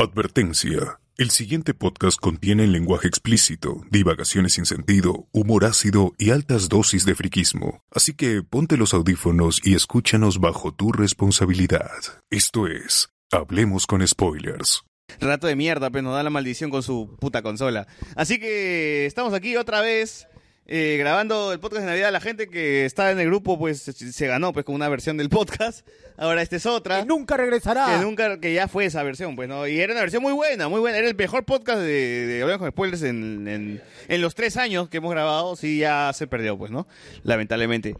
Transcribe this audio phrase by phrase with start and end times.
[0.00, 1.00] Advertencia.
[1.16, 7.16] El siguiente podcast contiene lenguaje explícito, divagaciones sin sentido, humor ácido y altas dosis de
[7.16, 7.82] friquismo.
[7.90, 11.90] Así que ponte los audífonos y escúchanos bajo tu responsabilidad.
[12.30, 14.84] Esto es, Hablemos con Spoilers.
[15.20, 17.88] Rato de mierda, pues nos da la maldición con su puta consola.
[18.14, 20.27] Así que estamos aquí otra vez
[20.68, 22.12] eh, grabando el podcast de Navidad.
[22.12, 25.28] La gente que está en el grupo pues se- ganó pues con una versión del
[25.28, 25.86] podcast.
[26.16, 27.00] Ahora esta es otra.
[27.00, 27.86] Que nunca regresará.
[27.98, 29.66] Que nunca, que ya fue esa versión, pues, ¿no?
[29.66, 30.98] Y era una versión muy buena, muy buena.
[30.98, 34.88] Era el mejor podcast de, de Hablando con Spoilers en, en, en los tres años
[34.88, 35.56] que hemos grabado.
[35.56, 36.86] Sí, ya se perdió, pues, ¿no?
[37.22, 37.96] Lamentablemente.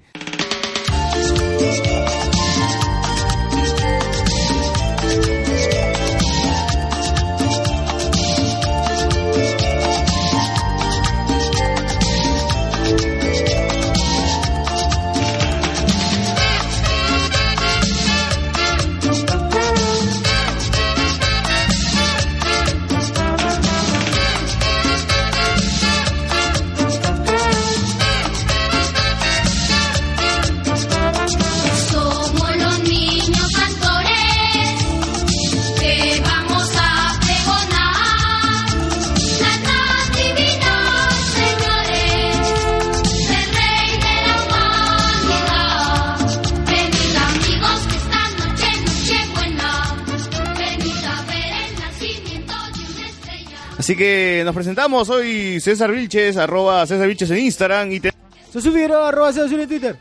[53.89, 55.07] Así que nos presentamos.
[55.07, 57.91] Soy César Vilches, arroba César Vilches en Instagram.
[57.91, 58.13] Y te...
[58.53, 59.97] Se subieron arroba César en Twitter.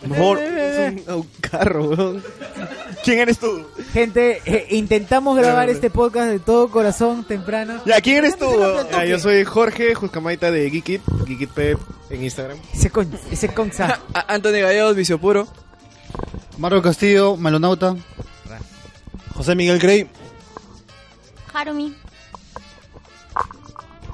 [0.00, 2.24] Por favor, Eh, es un, un carro, weón.
[3.04, 3.66] ¿Quién eres tú?
[3.92, 7.82] Gente, eh, intentamos grabar este podcast de todo corazón temprano.
[7.84, 8.46] Ya, ¿quién eres tú?
[8.94, 12.56] Ah, yo soy Jorge Juscamaita de Geekit, Geekit Pep en Instagram.
[12.72, 14.00] Ese, con, ese conza.
[14.28, 15.46] Anthony Gallegos, Vicio Puro.
[16.56, 17.96] Marco Castillo, Malonauta.
[19.34, 20.06] José Miguel Grey.
[21.52, 21.94] Harumi.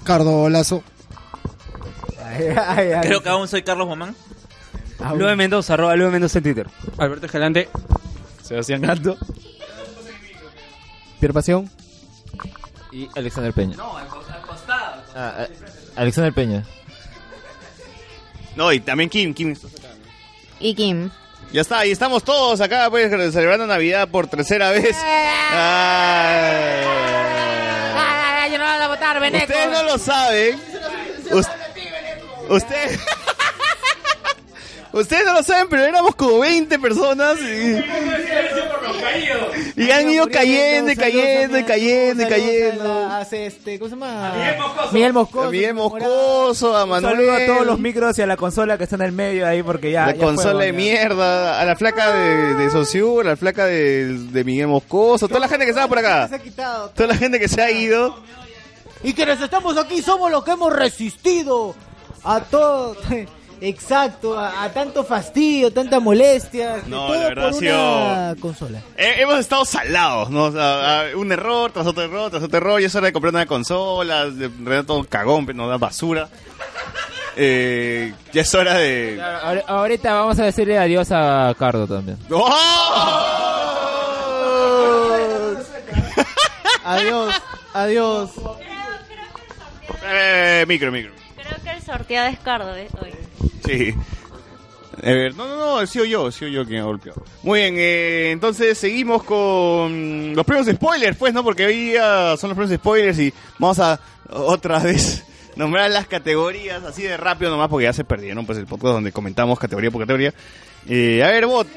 [0.06, 0.82] Cardo Lazo.
[2.24, 3.00] Ay, ay, ay.
[3.02, 4.14] Creo que aún soy Carlos Mamán.
[5.00, 5.18] Aún.
[5.18, 6.68] Lube Mendoza, arroba Lube Mendoza en Twitter.
[6.96, 7.68] Alberto Escalante.
[8.42, 9.18] Sebastián Gato.
[11.18, 11.70] Pierre Pasión.
[12.92, 13.76] Y Alexander Peña.
[13.76, 15.02] No, al costado.
[15.96, 16.64] Alexander Peña.
[18.54, 19.54] No, y también Kim, Kim.
[20.60, 21.10] Y Kim.
[21.52, 24.96] Ya está, y estamos todos acá, pues, celebrando Navidad por tercera vez.
[25.52, 26.95] Ay.
[29.34, 30.60] Ustedes no lo saben.
[31.32, 31.46] Us-
[32.48, 32.98] Usted...
[34.92, 37.84] Ustedes no lo saben, pero éramos como 20 personas y,
[39.76, 43.06] y han ido cayendo y cayendo y cayendo y cayendo.
[43.10, 44.32] Hace este, ¿cómo se llama?
[44.92, 45.50] Miguel Moscoso.
[45.50, 47.14] Miguel Moscoso, a Un Manuel.
[47.14, 49.62] saludo a todos los micros y a la consola que está en el medio ahí
[49.62, 50.06] porque ya.
[50.06, 53.66] La ya fue, consola de mierda, a la flaca de, de Sociur, a la flaca
[53.66, 56.88] de, de Miguel Moscoso, toda la gente que estaba por Se acá, ha quitado.
[56.96, 58.18] toda la gente que se ha ido.
[59.06, 61.74] Y quienes estamos aquí somos los que hemos resistido
[62.24, 62.96] a todo.
[63.60, 66.82] Exacto, a, a tanto fastidio, tanta molestia.
[66.86, 68.80] No, todo la verdad por sido- una consola.
[68.98, 70.44] Eh, hemos estado salados, ¿no?
[70.44, 73.12] O sea, a- un error tras otro error tras otro error, y es hora de
[73.14, 76.28] comprar una consola, de Renato cagón, pero nos da basura.
[77.36, 79.20] Eh, ya es hora de...
[79.42, 82.18] Ahora- Ahorita vamos a decirle adiós a Cardo también.
[82.30, 82.48] ¡Oh!
[86.84, 87.34] Adiós,
[87.74, 88.30] adiós.
[90.04, 91.12] Eh, micro, micro.
[91.36, 92.88] Creo que el sorteado es Cardo ¿eh?
[93.00, 93.12] hoy.
[93.64, 93.94] Sí.
[95.02, 97.22] A ver, no, no, no, he sido yo, he sido yo quien ha golpeado.
[97.42, 101.44] Muy bien, eh, entonces seguimos con los premios spoilers, pues, ¿no?
[101.44, 105.22] Porque hoy día son los premios spoilers y vamos a otra vez
[105.56, 109.12] nombrar las categorías así de rápido nomás porque ya se perdieron, pues, el podcast donde
[109.12, 110.32] comentamos categoría por categoría.
[110.88, 111.68] Eh, a ver, bot,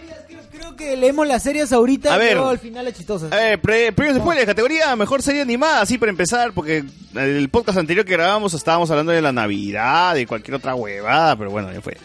[0.80, 2.34] que leemos las series ahorita A y ver.
[2.34, 3.32] luego al final las chistosas.
[3.32, 6.84] a ver, pre- premios spoilers, categoría mejor serie animada, así para empezar, porque
[7.16, 11.52] el podcast anterior que grabamos estábamos hablando de la Navidad, de cualquier otra huevada, pero
[11.52, 11.96] bueno, ya fue.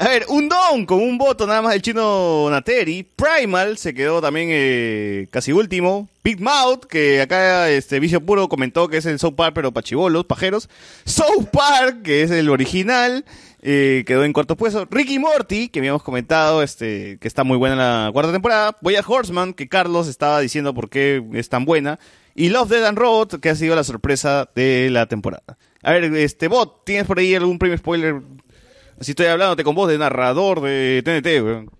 [0.00, 3.02] A ver, un don con un voto nada más del chino Nateri.
[3.02, 6.08] Primal se quedó también eh, casi último.
[6.22, 10.24] Big Mouth, que acá este Vicio Puro comentó que es el South Park, pero pachibolos,
[10.24, 10.68] pajeros.
[11.04, 13.24] South Park, que es el original,
[13.60, 14.86] eh, quedó en cuarto puesto.
[14.90, 18.76] Ricky Morty, que habíamos comentado, este, que está muy buena la cuarta temporada.
[18.80, 21.98] Boya Horseman, que Carlos estaba diciendo por qué es tan buena.
[22.34, 25.58] Y Love, Dead and Robot, que ha sido la sorpresa de la temporada.
[25.82, 28.22] A ver, este bot, ¿tienes por ahí algún premio spoiler?
[29.00, 31.70] Así estoy hablándote con voz de narrador de TNT, weón.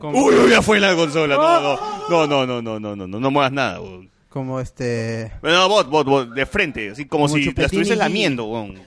[0.00, 1.36] Uy, uy, ya fue la consola.
[1.36, 4.10] No, no, no, no, no, no, no, no, no muevas nada, weón.
[4.28, 5.32] Como este.
[5.40, 8.80] Bueno, no, bot, bot, bot, de frente, así como, Como si la estuvieses lamiendo, weón.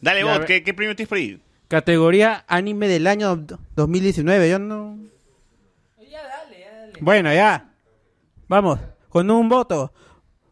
[0.00, 1.40] Dale, Ya, ¿qué, qué premio tienes por ahí?
[1.68, 4.50] Categoría anime del año d- 2019.
[4.50, 4.98] Yo no.
[7.00, 7.70] Bueno, ya.
[8.48, 8.78] Vamos.
[9.08, 9.92] Con un voto.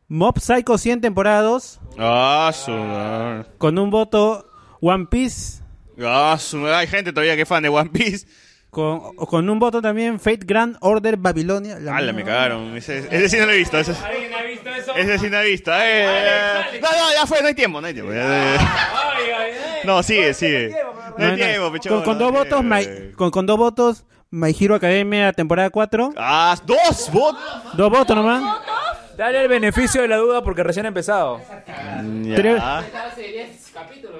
[0.08, 1.80] Mob Psycho 100 temporada 2.
[1.98, 3.44] Ah, su madre.
[3.58, 4.48] Con un voto.
[4.80, 5.62] One Piece.
[6.02, 6.76] Ah, su madre.
[6.76, 8.26] Hay gente todavía que es fan de One Piece.
[8.72, 11.78] Con, con un voto también Fate Grand Order Babilonia.
[11.78, 12.74] La ¡Hala, me cagaron!
[12.74, 13.76] Ese, ese sí no lo he visto.
[13.78, 14.94] Ese, ¿Alguien ha visto eso?
[14.96, 15.70] ese sí no he visto.
[15.74, 15.76] Eh,
[16.06, 16.80] eh.
[16.80, 18.10] No, no, ya fue, no hay tiempo, no hay tiempo.
[18.14, 18.58] Ya, eh.
[19.84, 20.74] No, sigue, sigue.
[21.18, 22.64] No hay tiempo, Con, pichón, con no dos votos.
[22.64, 26.14] My, con, con dos votos, My Hero Academia temporada 4.
[26.16, 27.42] ¡Ah, dos votos!
[27.74, 28.42] Dos votos nomás.
[29.18, 31.42] Dale el beneficio de la duda porque recién ha empezado.
[32.34, 32.58] Tres-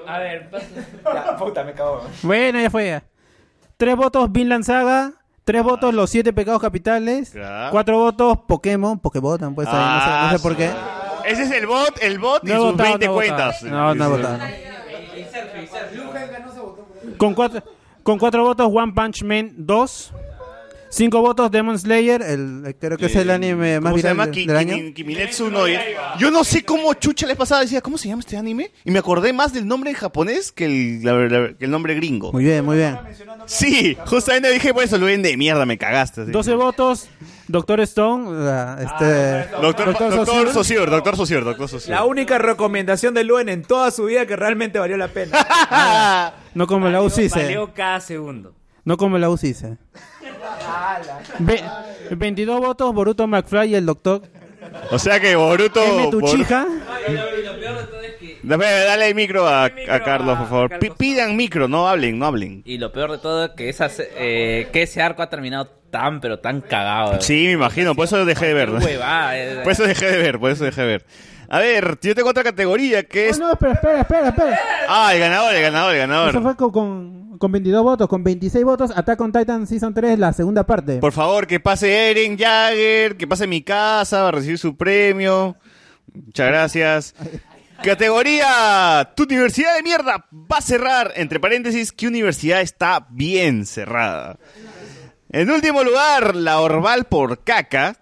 [0.05, 0.47] A ver,
[1.11, 2.05] ya, puta, me cago.
[2.21, 3.03] Bueno, ya fue ya.
[3.83, 5.11] Tres votos Vinland Saga.
[5.43, 7.33] Tres votos Los Siete Pecados Capitales.
[7.33, 7.67] Ya.
[7.69, 8.97] Cuatro votos Pokémon.
[8.97, 10.71] Pokémon, pues ahí, no, sé, no sé por qué.
[11.25, 13.61] Ese es el bot, el bot y No he sus votado, 20 no cuentas.
[13.61, 13.77] votado.
[13.77, 14.39] No, no he votado.
[17.17, 17.61] Con cuatro,
[18.03, 20.13] con cuatro votos One Punch Man 2.
[20.95, 22.21] Cinco votos Demon Slayer.
[22.21, 24.27] El, creo que es el anime más ¿Cómo se viral llama?
[24.27, 24.75] del, del año.
[24.75, 25.63] Kimi- Kiminetsu no.
[26.19, 27.61] Yo no sé cómo chucha les pasaba.
[27.61, 28.71] Decía, ¿cómo se llama este anime?
[28.85, 31.95] Y me acordé más del nombre en japonés que el, la- la- que el nombre
[31.95, 32.31] gringo.
[32.31, 32.97] Muy bien, muy bien.
[33.47, 36.21] Sí, justamente dije, por eso lo ven de mierda, me cagaste.
[36.21, 36.31] así.
[36.31, 37.09] 12 votos
[37.47, 38.45] Doctor Stone.
[38.45, 40.53] la- este, Doctor, doctor, Saussure.
[40.53, 41.95] Saussure, doctor Saussure, doctor Saussure.
[41.95, 46.33] La única recomendación de Luen en toda su vida que realmente valió la pena.
[46.53, 47.35] No como la UCICE.
[47.45, 48.53] Valió cada segundo.
[48.85, 49.77] No como la UCICE.
[51.39, 51.63] Ve-
[52.11, 54.21] 22 votos Boruto McFly y el Doctor
[54.91, 55.83] O sea que Boruto...
[55.83, 56.09] M.
[56.11, 56.65] Tuchija.
[58.43, 60.79] Dame, dale el micro a, a Carlos, por favor.
[60.79, 62.61] Pi- pidan micro, no hablen, no hablen.
[62.65, 65.67] Y lo peor de todo es que, esa, se- eh, que ese arco ha terminado
[65.89, 67.21] tan, pero tan cagado.
[67.21, 68.69] Sí, me imagino, por eso dejé de ver.
[68.81, 69.59] Eh.
[69.63, 71.05] Por eso dejé de ver, por eso dejé de ver.
[71.49, 73.37] A ver, yo tengo otra categoría que es...
[73.37, 74.59] Oh, no, espera, espera, espera, espera.
[74.89, 76.41] Ah, el ganador, el ganador, el Eso ganador.
[76.41, 78.07] fue con, con, con 22 votos.
[78.07, 80.97] Con 26 votos, Attack on Titan Season 3, la segunda parte.
[80.97, 85.55] Por favor, que pase Eren Jagger, que pase mi casa, va a recibir su premio.
[86.13, 87.15] Muchas gracias.
[87.83, 94.37] Categoría, tu universidad de mierda va a cerrar, entre paréntesis, ¿qué universidad está bien cerrada?
[95.29, 97.97] En último lugar, la Orval por caca.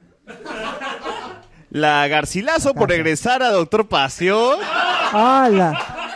[1.69, 4.59] La Garcilaso por regresar a Doctor Pasión.
[5.13, 5.73] ¡Hala!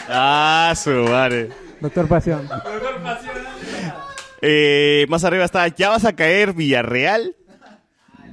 [0.09, 1.64] Ah, su madre.
[1.81, 2.47] Doctor Pasión.
[4.41, 7.35] Eh, más arriba está Ya vas a caer Villarreal.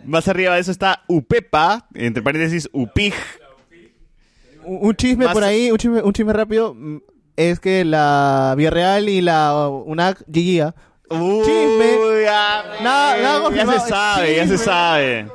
[0.04, 3.14] Más arriba de eso está Upepa, entre paréntesis Upig.
[4.64, 6.98] Un chisme Más- por ahí, un chisme, un chisme rápido, mm,
[7.36, 10.74] es que la Villarreal y la UNAC GGA.
[11.08, 12.24] Chisme.
[12.82, 14.64] Nada, nada ya se sabe, ya se chisme.
[14.64, 15.26] sabe.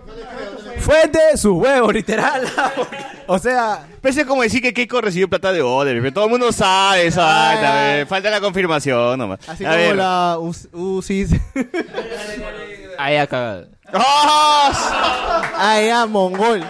[0.79, 2.43] Fuente, sus huevos, literal.
[3.27, 6.51] O sea, Parece como decir que Keiko recibió plata de Oder, pero todo el mundo
[6.51, 7.55] sabe esa Ah.
[7.55, 9.39] vaina, falta la confirmación nomás.
[9.47, 9.95] así A como ver.
[9.97, 11.29] la UCIS.
[12.97, 13.67] Ahí ha cagado.
[13.93, 15.51] ¡Ah!
[15.55, 16.63] ah, ya, mongol.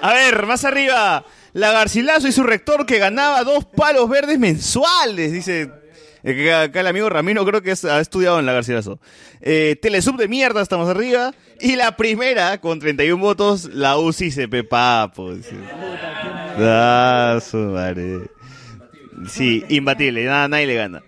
[0.00, 5.32] A ver, más arriba, la Garcilaso y su rector que ganaba dos palos verdes mensuales,
[5.32, 5.70] dice.
[6.20, 8.98] Acá el amigo Ramiro creo que ha estudiado en la Garcilaso.
[9.40, 11.34] Eh, Telesub de mierda, estamos arriba.
[11.60, 15.34] Y la primera, con 31 votos, la UCI se papo.
[15.34, 15.56] dice.
[16.58, 18.30] Ah, su madre.
[19.28, 21.02] Sí, imbatible, nada, nadie le gana.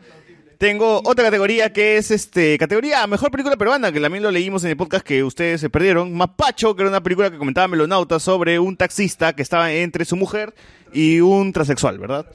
[0.58, 4.70] Tengo otra categoría que es este categoría mejor película peruana, que también lo leímos en
[4.70, 6.12] el podcast que ustedes se perdieron.
[6.14, 10.16] Mapacho, que era una película que comentaba Melonauta sobre un taxista que estaba entre su
[10.16, 10.54] mujer
[10.92, 12.26] y un transexual, ¿verdad?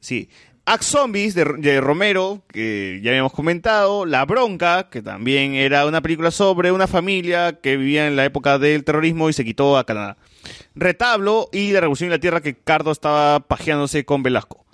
[0.00, 0.28] Sí.
[0.64, 4.06] Ax Zombies de, de Romero, que ya habíamos comentado.
[4.06, 8.58] La Bronca, que también era una película sobre una familia que vivía en la época
[8.58, 10.16] del terrorismo y se quitó a Canadá.
[10.74, 14.64] Retablo y La Revolución de la Tierra, que Cardo estaba pajeándose con Velasco.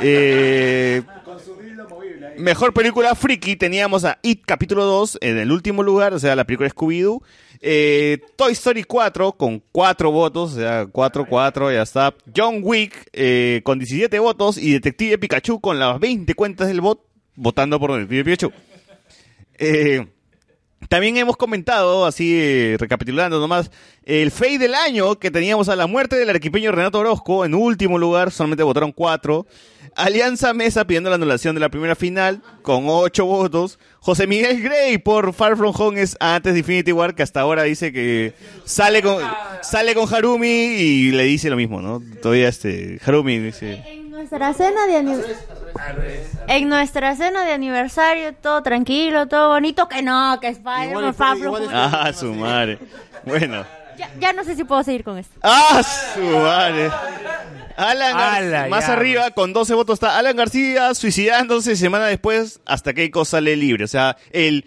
[0.00, 1.02] Eh,
[2.36, 6.44] Mejor película friki teníamos a It capítulo 2 en el último lugar, o sea, la
[6.44, 7.22] película Scooby-Doo.
[7.66, 12.14] Eh, Toy Story 4 con 4 votos, o sea, 4, 4, ya está.
[12.36, 17.00] John Wick eh, con 17 votos y Detective Pikachu con las 20 cuentas del bot
[17.36, 18.52] votando por Detective Pikachu.
[19.58, 20.06] Eh,
[20.88, 23.70] también hemos comentado, así recapitulando nomás,
[24.04, 27.44] el fade del año que teníamos a la muerte del arquipeño Renato Orozco.
[27.44, 29.46] En último lugar, solamente votaron cuatro.
[29.96, 33.78] Alianza Mesa pidiendo la anulación de la primera final con ocho votos.
[34.00, 37.62] José Miguel Grey por Far From Home es antes de Infinity War, que hasta ahora
[37.62, 39.22] dice que sale con,
[39.62, 42.02] sale con Harumi y le dice lo mismo, ¿no?
[42.20, 44.03] Todavía este, Harumi dice...
[44.14, 45.36] En nuestra cena de aniversario.
[46.46, 49.88] En nuestra cena de aniversario, todo tranquilo, todo bonito.
[49.88, 51.16] Que no, que Spider-Man.
[51.72, 52.78] Ah, su madre.
[53.24, 53.64] Bueno.
[53.98, 55.36] Ya, ya no sé si puedo seguir con esto.
[55.42, 55.82] ¡Ah,
[56.14, 56.90] su madre!
[57.76, 62.94] Alan Ala, más ya, arriba, con 12 votos está Alan García suicidándose semana después hasta
[62.94, 63.82] Keiko sale libre.
[63.82, 64.64] O sea, él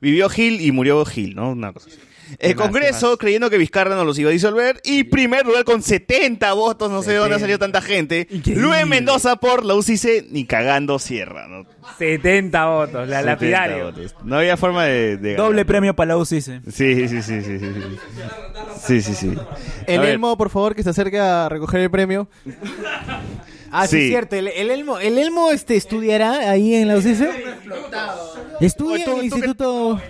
[0.00, 1.52] vivió Gil y murió Gil, ¿no?
[1.52, 1.98] Una cosa así.
[2.38, 4.80] El más, Congreso, creyendo que Vizcarra no los iba a disolver.
[4.84, 8.28] Y primer lugar con 70 votos, no sé de dónde ha salido tanta gente.
[8.46, 11.66] Luis Mendoza por la UCC, ni cagando cierra, ¿no?
[11.98, 13.84] 70 votos, la 70 lapidario.
[13.86, 14.14] votos.
[14.24, 15.16] No había forma de...
[15.16, 15.46] de ganar.
[15.46, 16.40] Doble premio para la UCI.
[16.40, 17.70] Sí, sí, sí, sí, sí, sí.
[18.86, 19.34] Sí, sí, sí.
[19.86, 20.10] El A ver.
[20.10, 22.28] Elmo, por favor, que se acerque a recoger el premio.
[23.72, 24.02] Ah, sí, Sí.
[24.04, 24.36] es cierto.
[24.36, 27.28] El, el Elmo, el Elmo este, estudiará ahí en la UCC.
[28.60, 30.00] Estudia en el instituto.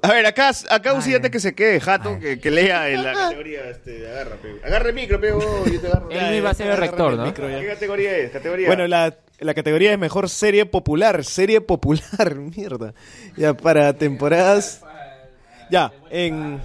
[0.00, 3.12] A ver, acá, acá un siguiente que se quede, Jato, que, que lea en la
[3.12, 4.60] categoría, este, agarra, pe.
[4.64, 6.08] Agarra el micro, pego, yo te agarro.
[6.10, 7.34] Él iba a ser el rector, ¿no?
[7.34, 8.30] ¿Qué categoría es?
[8.30, 8.68] Categoría.
[8.68, 11.24] Bueno, la, la categoría es mejor serie popular.
[11.24, 12.94] Serie popular, mierda.
[13.36, 14.82] Ya, para temporadas.
[15.70, 16.60] Ya, en.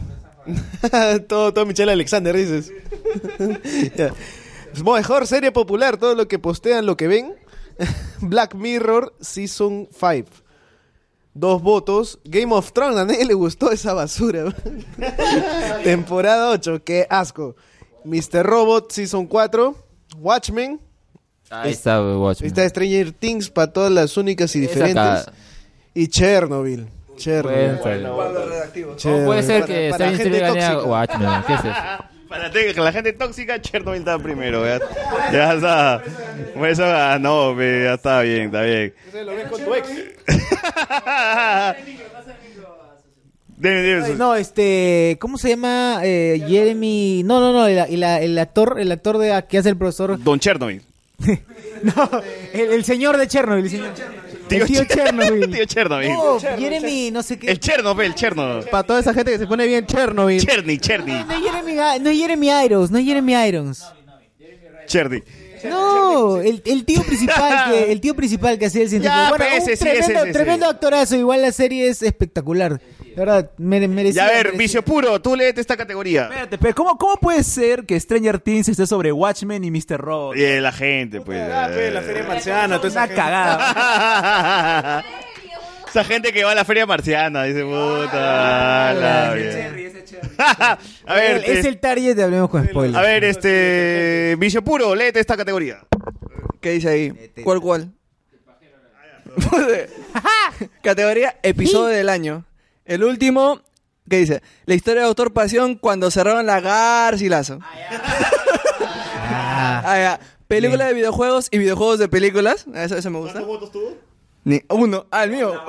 [1.27, 2.71] todo, todo Michelle Alexander, dices.
[3.95, 4.13] Ya.
[4.83, 7.35] Mejor serie popular, todo lo que postean, lo que ven.
[8.21, 10.42] Black Mirror Season 5.
[11.33, 12.19] Dos votos.
[12.25, 14.53] Game of Thrones, a nadie le gustó esa basura.
[15.83, 17.55] Temporada 8, qué asco.
[18.03, 18.43] Mr.
[18.43, 19.75] Robot Season 4.
[20.19, 20.79] Watchmen.
[21.49, 22.47] Ahí está, Watchmen.
[22.47, 25.25] Está Stranger Things para todas las únicas y diferentes.
[25.93, 26.87] Y Chernobyl.
[27.17, 27.77] Chernobyl.
[27.81, 28.95] Bueno, Chernobyl.
[29.03, 30.83] ¿Cómo puede ser Para- que para Stranger gente Things gane a.
[30.83, 31.29] Watchmen?
[31.47, 31.69] ¿Qué es eso?
[32.33, 32.49] Para
[32.83, 34.79] la gente tóxica, Chernobyl está primero, ya,
[35.31, 36.01] ya está.
[36.55, 38.91] Por eso ganó, pe, ya está bien, está bien.
[39.23, 39.87] Lo ves con tu ex.
[43.55, 45.99] Dime, dime, Ay, No, este, ¿cómo se llama?
[46.03, 49.77] Eh, Jeremy, no, no, no, el, el- el actor, el actor de que hace el
[49.77, 50.81] profesor, Don Chernobyl.
[51.83, 52.09] no,
[52.51, 53.93] el, el señor de Chernobyl, el señor,
[54.53, 55.49] el tío Chernobyl.
[55.53, 56.09] Tío Chernobyl.
[56.09, 57.51] No, Jeremy, no sé qué.
[57.51, 58.69] El Chernobyl, el Chernobyl.
[58.69, 60.45] Para toda esa gente que se pone bien Chernobyl.
[60.45, 63.85] Cherny, Cherny, No es Jeremy, no es Jeremy Irons, no es Jeremy Irons.
[64.87, 65.23] Cherny.
[65.69, 69.13] No, el, el tío principal que el tío principal que hacía el científico.
[69.23, 72.81] Ya, bueno, pe, un ese tremendo, ese, ese, tremendo actorazo, igual la serie es espectacular.
[73.15, 74.23] De verdad, mere, merecía.
[74.23, 74.57] Ya, a ver, merecía.
[74.59, 76.23] vicio puro, tú léete esta categoría.
[76.23, 79.97] Espérate, pero ¿cómo, ¿cómo puede ser que Stranger Things esté sobre Watchmen y Mr.
[79.99, 80.35] Robot?
[80.35, 81.41] Y la gente, pues.
[81.41, 85.03] Ah, pe, la feria marciana, toda esa cagada.
[85.93, 88.93] Esa gente que va a la feria marciana, dice puta.
[88.95, 89.69] la vida.
[91.05, 92.97] a ver, es este- el target de Hablemos con Spoilers.
[92.97, 94.35] a ver, este.
[94.39, 95.81] Vicio puro, léete esta categoría.
[96.59, 97.13] ¿Qué dice ahí?
[97.43, 97.91] ¿Cuál, cuál?
[100.81, 102.43] Categoría episodio del año.
[102.85, 103.61] El último,
[104.09, 104.41] ¿qué dice?
[104.65, 107.59] La historia de Autor Pasión cuando cerraron la Garcilaso.
[109.25, 110.19] Ah, ya.
[110.47, 112.65] Película de videojuegos y videojuegos de películas.
[112.73, 113.41] Ah, Eso, eso me gusta.
[113.41, 113.97] votos tuvo?
[114.43, 115.05] Ni uno.
[115.09, 115.59] Ah, el mío.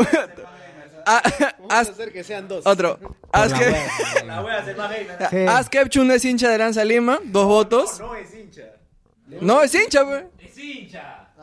[1.07, 1.23] Ah,
[1.71, 2.67] As- hacer que sean dos.
[2.67, 2.99] otro.
[5.49, 7.19] Askepchun es hincha de Lanza Lima.
[7.25, 8.01] Dos votos.
[8.01, 8.63] No es hincha.
[9.41, 10.25] No es hincha, pues.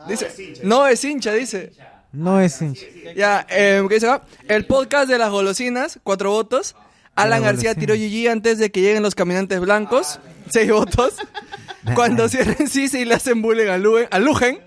[0.08, 1.72] Dice, no es hincha, dice.
[2.12, 2.84] No es hincha.
[3.16, 4.26] Ya, eh, ¿qué dice acá?
[4.48, 6.74] El podcast de las golosinas, cuatro votos.
[7.14, 10.18] Alan García tiró GG antes de que lleguen los caminantes blancos,
[10.50, 11.14] seis votos.
[11.94, 14.60] Cuando cierren Cise y le hacen bullying a, Luen- a Lugen,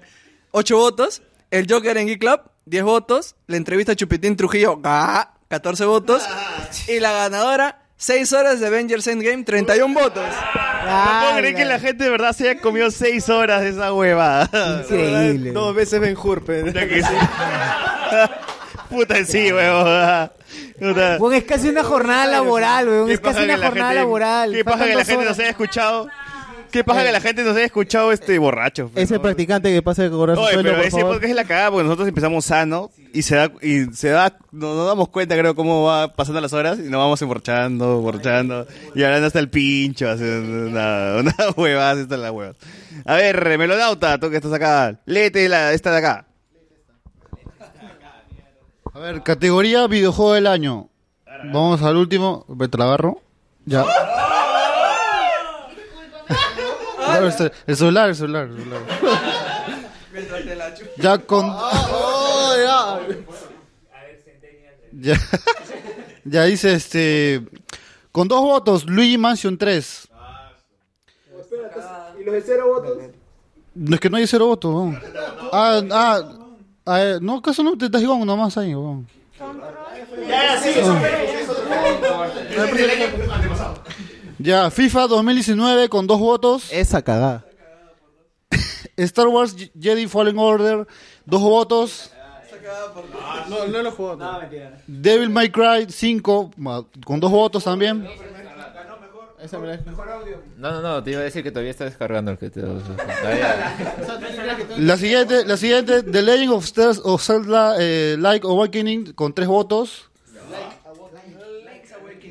[0.52, 1.22] ocho votos.
[1.52, 3.36] El Joker en Geek Club, diez votos.
[3.48, 5.32] La entrevista a Chupitín Trujillo, ¡ah!
[5.48, 6.24] 14 votos.
[6.88, 10.24] Y la ganadora, seis horas de Avengers Endgame, 31 votos.
[10.86, 13.94] No puedo creer que la gente de verdad se haya comido seis horas de esa
[13.94, 14.50] hueva.
[14.84, 15.52] Increíble.
[15.52, 16.64] Dos veces Ben Hur, pe.
[18.90, 20.32] Puta sí, huevón.
[20.80, 21.18] Puta.
[21.18, 23.08] Bueno, es casi una jornada laboral, weón.
[23.08, 24.52] ¿Qué Es casi paja una que la jornada gente- laboral.
[24.54, 25.30] ¿Qué pasa Faltan que la dos gente horas.
[25.32, 26.08] nos haya escuchado?
[26.72, 28.92] ¿Qué pasa que la gente nos haya escuchado este borracho?
[28.96, 31.14] Ese practicante que pase con su Oye, sueldo, pero por ese favor.
[31.16, 34.76] podcast es la cagada porque nosotros empezamos sano y se da, y se da, no
[34.76, 39.04] nos damos cuenta creo cómo va pasando las horas y nos vamos emborchando, emborchando y
[39.04, 42.54] hablando hasta el pincho, haciendo una, una huevada, esta es la hueva.
[43.06, 46.26] A ver, Melonauta, tú que estás acá, léete la, esta de acá.
[48.94, 50.90] A ver, categoría videojuego del año.
[51.46, 52.46] Vamos al último.
[52.80, 53.22] Agarro.
[53.66, 53.84] Ya.
[57.28, 58.82] Este- el celular, el celular, el celular.
[60.98, 61.56] Ya con.
[65.02, 65.20] Ya,
[66.26, 67.42] ya dice este.
[68.12, 70.08] Con dos votos, Luigi Mansion 3.
[72.20, 72.98] ¿Y los de cero votos?
[73.76, 75.02] No es que no hay cero votos, weón.
[75.52, 76.22] Ah, ah,
[76.86, 79.08] ah, no, acaso no te estás igual nomás ahí, weón.
[84.40, 86.72] Ya, FIFA 2019 con dos votos.
[86.72, 87.46] Esa cagada.
[88.98, 90.88] Star Wars Jedi Fallen Order,
[91.26, 92.12] dos votos.
[93.50, 94.16] No, no lo juego.
[94.88, 98.08] Devil May Cry 5 ma- con dos votos también.
[100.58, 102.62] No, no, no, te iba a decir que todavía está descargando el que te...
[102.62, 103.76] Todavía-
[104.78, 109.48] La siguiente, la siguiente, The Legend of, Stars, of Zelda eh, Like Awakening con tres
[109.48, 110.10] votos.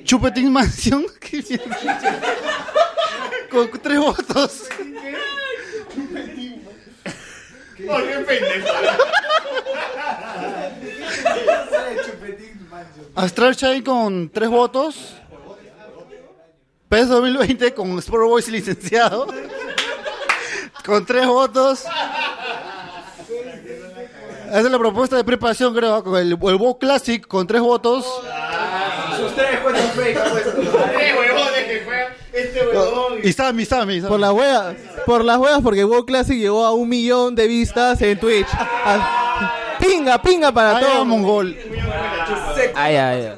[0.04, 1.04] Chupetín Mansion
[3.50, 4.64] con tres votos.
[7.84, 8.68] Qué pendejo.
[13.14, 15.14] Astral Chain con tres votos.
[16.88, 19.26] PES 2020 con Sport Boys licenciado.
[20.84, 21.84] con tres votos.
[24.48, 28.04] Esa es la propuesta de preparación, creo, con el, el WoW Classic con tres votos.
[29.16, 29.80] Sus tres puesto.
[29.94, 33.18] Tres huevones que juegan este huevón.
[33.22, 34.00] Y Sammy, Sammy.
[34.00, 34.76] Por las huevas,
[35.06, 38.46] por las huevas, porque WoW Classic llegó a un millón de vistas en Twitch.
[38.52, 41.04] Ah, Pinga, pinga para Ay, todo.
[41.04, 41.56] mongol.
[42.74, 43.32] Ay, ay, ay.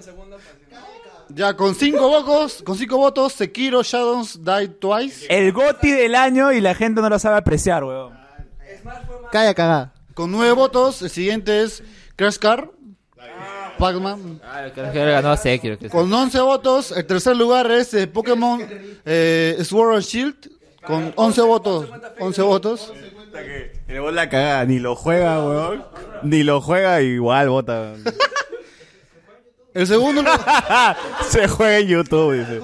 [1.28, 5.26] Ya, con cinco votos, con cinco votos, Sekiro Shadows Die Twice.
[5.28, 8.16] El goti del año y la gente no lo sabe apreciar, weón.
[9.32, 9.92] Calla, cagada.
[10.14, 11.82] Con nueve votos, el siguiente es
[12.14, 12.70] Crash Car.
[13.78, 14.40] Pac-Man.
[14.42, 15.78] Ah, creo que ganó a Sekiro.
[15.78, 18.66] Que Con 11 votos, el tercer lugar es eh, Pokémon
[19.04, 20.50] eh, Sword and Shield.
[20.86, 21.88] Con 11 votos.
[22.20, 22.92] 11 votos.
[23.88, 25.84] El gol la cagada, ni lo juega, weón.
[26.22, 27.92] Ni lo juega, igual vota.
[29.74, 30.22] El segundo
[31.28, 32.60] Se juega en YouTube, dice.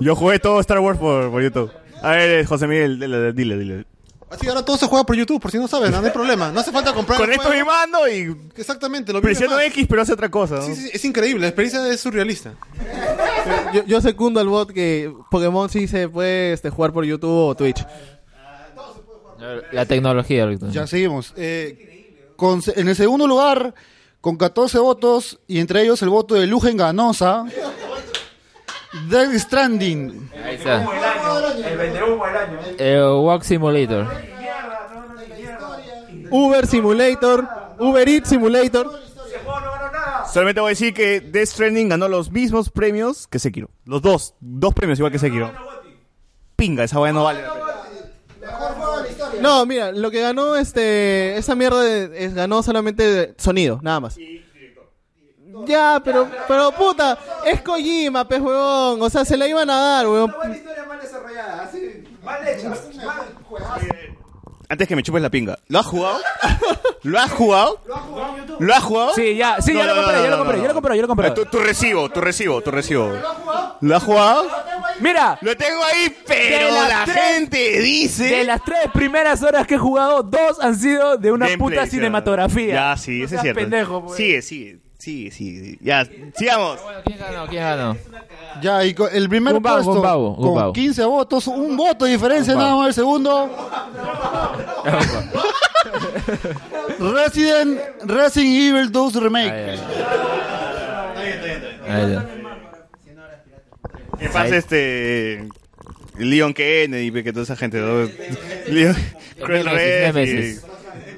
[0.00, 1.70] Yo jugué todo Star Wars por, por YouTube.
[2.02, 2.98] A ver, José Miguel,
[3.34, 3.84] dile, dile.
[4.32, 6.50] Así ahora todo se juega por YouTube, por si no sabes, no, no hay problema.
[6.50, 7.20] No hace falta comprar.
[7.20, 7.64] el Conecto juego.
[7.64, 9.66] mi mando y Exactamente, lo mismo presiono más.
[9.66, 10.56] X, pero hace otra cosa.
[10.56, 10.62] ¿no?
[10.62, 12.54] Sí, sí, es increíble, la experiencia es surrealista.
[13.74, 17.54] Yo, yo secundo al bot que Pokémon sí se puede este, jugar por YouTube o
[17.54, 17.84] Twitch.
[19.72, 20.68] La tecnología ahorita.
[20.70, 21.32] Ya seguimos.
[21.36, 23.74] Eh, con, en el segundo lugar,
[24.20, 27.44] con 14 votos, y entre ellos el voto de Lugen Ganosa.
[29.08, 30.30] Death Stranding.
[30.44, 30.82] Ahí está.
[31.66, 32.58] El vendehumo del año.
[32.78, 34.06] El Walk Simulator.
[36.30, 37.46] Uber Simulator,
[37.78, 38.90] Uber Eats Simulator.
[40.32, 43.68] Solamente voy a decir que Death Stranding ganó los mismos premios que Sekiro.
[43.84, 44.34] Los dos.
[44.40, 45.52] Dos premios igual que Sekiro.
[46.56, 47.40] Pinga, esa weá no vale.
[49.40, 54.16] No, mira, lo que ganó este esa mierda de- es, ganó solamente sonido, nada más.
[55.66, 60.06] Ya, pero pero puta, es Kojima, pez huevón, o sea, se la iban a dar,
[60.08, 60.30] huevón.
[60.54, 62.68] historia mal desarrollada, así, mal hecha.
[62.68, 64.16] Mal.
[64.68, 65.58] Antes que me chupes la pinga.
[65.68, 66.18] ¿Lo has jugado?
[67.02, 67.78] ¿Lo has jugado?
[68.58, 69.12] ¿Lo has jugado?
[69.14, 71.30] Sí, ya, sí, ya lo compré, ya lo compré, ya lo compré, ya lo compré.
[71.32, 73.12] Tu, tu recibo, tu recibo, tu recibo.
[73.82, 74.46] ¿Lo has jugado?
[75.00, 78.24] Mira, Lo tengo ahí, pero de la tres- gente dice...
[78.24, 81.86] de las tres primeras horas que he jugado, dos han sido de una Gameplay, puta
[81.90, 82.74] cinematografía.
[82.74, 83.60] Ya, sí, No ese es cierto.
[83.60, 84.16] pendejo, pues.
[84.16, 85.78] Sigue, sigue, sigue, sigue.
[85.80, 86.78] Ya, sigamos.
[87.04, 87.46] ¿Quién ganó?
[87.48, 87.96] ¿Quién ganó?
[88.62, 90.72] Ya, y con el primer puesto, con Gumbao.
[90.72, 93.50] 15 votos, un voto de diferencia nada más el segundo.
[96.98, 99.50] Resident, Resident Evil 2 Remake.
[99.50, 99.78] Ahí,
[101.88, 102.18] ahí.
[104.18, 105.48] ¿Qué pasa este...
[106.18, 107.78] Leon Kennedy, que toda esa gente...
[107.80, 108.08] ¿no?
[108.68, 108.94] Leon...
[109.42, 109.74] Cruel Nemesis,
[110.14, 110.66] Red, y- Nemesis.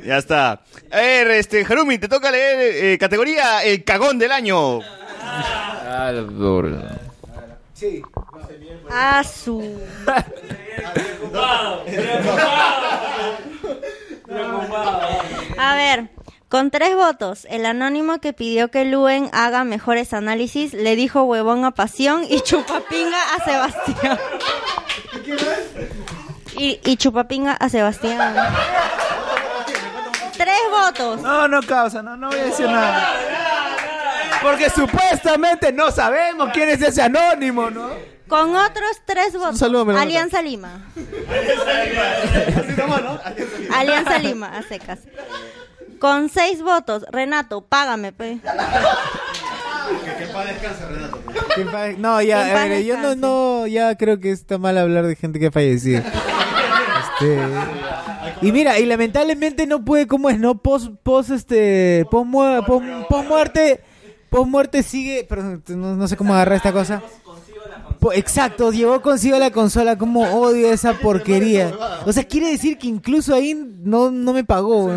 [0.04, 0.60] Ya está.
[0.90, 4.80] A ver, este, Harumi, te toca leer eh, categoría El Cagón del Año.
[5.20, 7.00] Ah, burla.
[8.90, 9.80] A su.
[15.58, 16.08] A ver,
[16.48, 21.64] con tres votos, el anónimo que pidió que Luen haga mejores análisis le dijo huevón
[21.64, 24.18] a Pasión y chupapinga a Sebastián.
[26.56, 28.34] Y, y chupapinga a Sebastián.
[30.36, 31.22] Tres votos.
[31.22, 33.12] No, no causa, no, no voy a decir nada.
[34.42, 37.90] Porque supuestamente no sabemos quién es ese anónimo, ¿no?
[38.28, 39.58] Con otros tres votos.
[39.58, 39.96] saludo.
[39.96, 40.82] Alianza Lima.
[43.72, 45.00] Alianza Lima, a secas.
[45.98, 48.38] Con seis votos, Renato, págame, pe.
[51.54, 53.16] Que en paz- No, ya, Que en a paz ver, yo no, descanse.
[53.20, 56.02] no, ya creo que está mal hablar de gente que ha fallecido.
[57.20, 57.38] Este,
[58.46, 60.38] y mira, y lamentablemente no puede, ¿cómo es?
[60.38, 63.80] No, post, post, este, post, mu- post, post muerte,
[64.30, 67.02] post muerte sigue, perdón, no, no sé cómo agarrar esta cosa.
[68.12, 71.72] Exacto, llevó consigo la consola, como odio esa porquería.
[72.04, 74.90] O sea, quiere decir que incluso ahí no, no me pagó.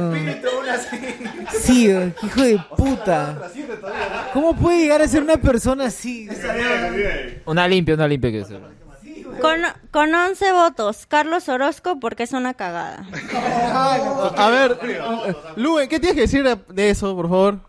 [1.61, 3.37] Sí, hijo de puta.
[4.33, 6.27] ¿Cómo puede llegar a ser una persona así?
[7.45, 8.59] Una limpia, una limpia que sea.
[9.41, 9.59] Con,
[9.91, 13.05] con 11 votos, Carlos Orozco porque es una cagada.
[14.35, 14.77] A ver,
[15.55, 17.59] Luen, ¿qué tienes que decir de- eso, por favor?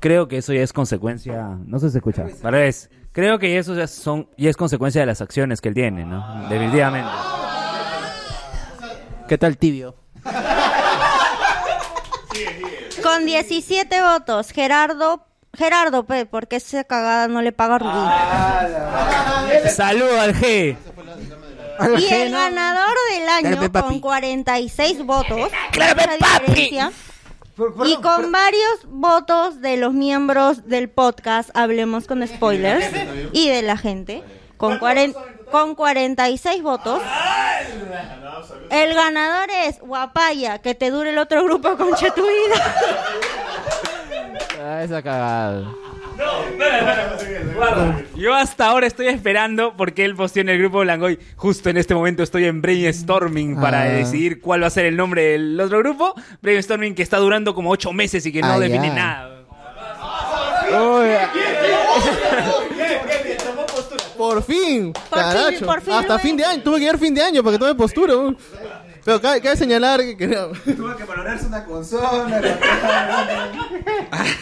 [0.00, 1.56] creo que eso ya es consecuencia.
[1.64, 2.26] No sé si se escucha.
[2.42, 2.90] Al revés.
[3.12, 6.48] Creo que eso ya, son, ya es consecuencia de las acciones que él tiene, ¿no?
[6.48, 7.08] Definitivamente.
[9.28, 9.94] ¿Qué tal tibio?
[13.02, 15.24] Con 17 votos, Gerardo.
[15.56, 19.68] Gerardo, pe, porque esa cagada no le paga a Rubí.
[19.70, 20.76] Salud al G.
[21.98, 25.94] Y el ganador del año con 46 votos, mucha
[26.44, 26.92] diferencia,
[27.84, 32.86] y con varios votos de los miembros del podcast Hablemos con Spoilers
[33.32, 34.22] y de la gente,
[34.56, 35.14] con, cuaren-
[35.50, 37.02] con 46 votos,
[38.70, 42.74] el ganador es Guapaya, que te dure el otro grupo con tu vida.
[44.60, 45.72] Ah, esa cagada.
[47.54, 51.18] Guarda, Yo hasta ahora estoy esperando porque él posteó en el grupo Blangoy.
[51.36, 53.86] Justo en este momento estoy en brainstorming para Ah.
[53.86, 56.14] decidir cuál va a ser el nombre del otro grupo.
[56.40, 58.94] Brainstorming que está durando como ocho meses y que no Ah, define ya.
[58.94, 59.28] nada.
[64.16, 65.58] Por fin, Por caracho.
[65.58, 67.58] fin, por fin, Hasta fin de año, tuve que llegar fin de año para que
[67.58, 68.14] tome postura.
[69.04, 70.26] Pero cabe, cabe señalar que, que-
[70.76, 72.40] Tuvo que valorarse una consola.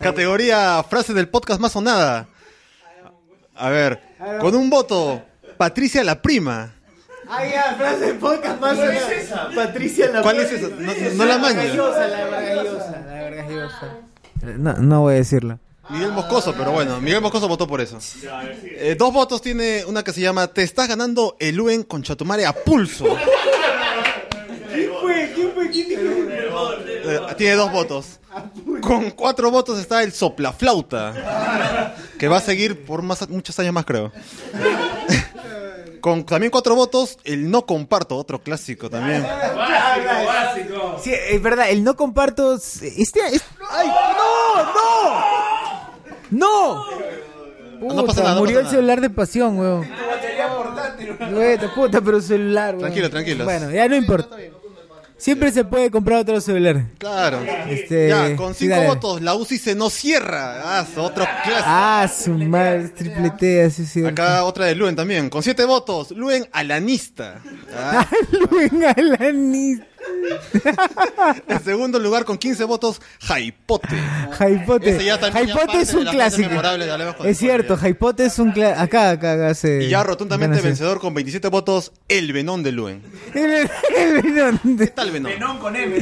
[0.00, 2.28] Categoría frase del podcast más sonada.
[3.56, 4.00] A ver,
[4.40, 5.22] con un voto,
[5.56, 6.72] Patricia la prima.
[7.28, 9.50] Ah, ya, frase de podcast más sonada.
[9.54, 10.68] Patricia la ¿Cuál es esa?
[10.68, 11.56] No, no la maña.
[11.62, 13.96] Vergallosa, la vergallosa, la vergallosa.
[14.58, 15.58] No, no voy a decirlo.
[15.90, 17.98] Miguel Moscoso, pero bueno, Miguel Moscoso votó por eso.
[18.62, 22.46] Eh, dos votos tiene una que se llama Te estás ganando el Luen con Chatumare
[22.46, 23.04] a pulso.
[24.72, 25.32] ¿Quién fue?
[25.34, 25.54] ¿Quién fue?
[25.54, 25.57] ¿Quién dijo?
[25.57, 25.57] Eh,
[27.36, 28.20] tiene dos votos.
[28.82, 31.94] Con cuatro votos está el soplaflauta.
[32.18, 34.12] Que va a seguir por más, muchos años más, creo.
[36.00, 39.26] Con también cuatro votos, el no comparto, otro clásico también.
[41.02, 42.54] Sí, es verdad, el no comparto.
[42.54, 43.20] Este, este-
[43.68, 43.88] ¡Ay!
[43.88, 44.64] ¡No!
[46.30, 46.84] ¡No!
[47.80, 47.94] ¡No!
[47.94, 48.76] No pasa nada, no murió pasa el nada.
[48.76, 49.88] celular de pasión, weón.
[51.32, 52.80] Güey, puta, pero celular, weón.
[52.82, 53.44] Tranquilo, tranquilos.
[53.44, 54.36] Bueno, ya no importa.
[55.18, 56.84] Siempre se puede comprar otro celular.
[56.96, 57.40] Claro.
[57.68, 58.86] Este, ya, con sí, cinco dale.
[58.86, 60.78] votos, la UCI se no cierra.
[60.80, 61.64] Ah, otro clásico.
[61.66, 64.04] Ah, su madre, triple T, así sí.
[64.06, 65.28] Acá otra de Luen también.
[65.28, 67.40] Con siete votos, Luen alanista.
[67.74, 68.06] Ah.
[68.50, 69.80] Luen Alanis.
[71.48, 73.96] En segundo lugar, con 15 votos, Jaipote.
[74.32, 74.98] Jaipote.
[75.32, 76.62] Jaipote es de un clásico.
[76.62, 78.80] de Es cierto, Jaipote es un clásico.
[78.80, 79.84] Acá, acá, acá se.
[79.84, 83.02] Y ya rotundamente vencedor con 27 votos, el Venón de Luen.
[83.34, 84.78] El, el Venom.
[84.78, 85.32] ¿Qué tal Venón?
[85.32, 85.98] Venom con M.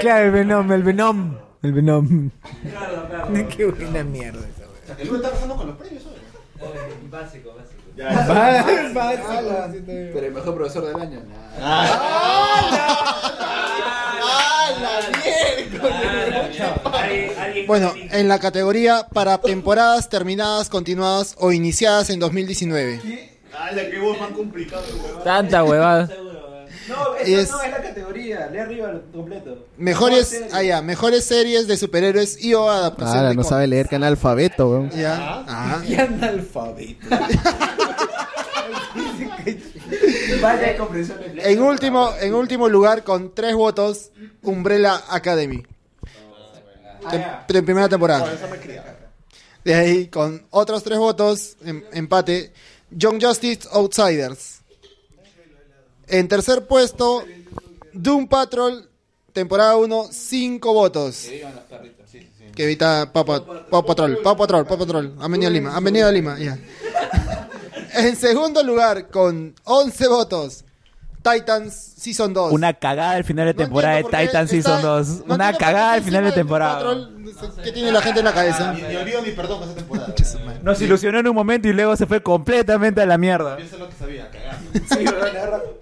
[0.00, 1.36] Claro, el Venom, el Venom.
[1.62, 2.30] El Venom.
[3.56, 6.12] Qué buena mierda esa El Luen está pasando con los premios hoy.
[7.10, 7.61] Básico, básico.
[9.86, 11.20] Pero el mejor profesor del año.
[17.66, 23.30] Bueno, en la categoría para temporadas terminadas, continuadas o iniciadas en 2019.
[23.56, 25.24] ¡Hala, qué voz más complicado, weón!
[25.24, 26.08] Tanta huevada.
[26.88, 28.46] No, Y eso es- no es la categoría.
[28.48, 29.66] Lee arriba el completo.
[29.76, 33.48] Mejores, ah, ya, mejores series de superhéroes y o adaptación Ahora no cómics.
[33.48, 34.90] sabe leer que analfabeto, weón.
[34.90, 35.40] Ya.
[35.46, 35.84] Ajá.
[35.86, 37.06] Y analfabeto.
[40.40, 41.18] Vaya comprensión.
[41.36, 44.10] En último, en último lugar, con tres votos,
[44.42, 45.62] Umbrella Academy.
[47.10, 48.32] Tem- de primera temporada.
[49.64, 52.52] De ahí, con otros tres votos, em- empate,
[52.90, 54.61] Young Justice Outsiders.
[56.12, 57.24] En tercer puesto,
[57.94, 58.86] Doom Patrol,
[59.32, 61.26] temporada 1, cinco votos.
[62.54, 65.16] Que evita Papa, Pau Patrol, Pau Patrol, Pau Patrol.
[65.18, 66.58] Han venido a Lima, han venido a Lima, ya.
[67.94, 70.64] En segundo lugar, con 11 votos,
[71.22, 72.52] Titans Season 2.
[72.52, 75.24] Una cagada al final de temporada de Titan Season 2.
[75.28, 77.08] Una cagada al final de temporada.
[77.62, 78.72] ¿Qué tiene la gente en la cabeza?
[78.72, 80.14] Ni, ni olvido ni perdón con esa temporada.
[80.62, 83.56] Nos ilusionó en un momento y luego se fue completamente a la mierda.
[83.56, 85.62] Piensa lo que sabía, cagar.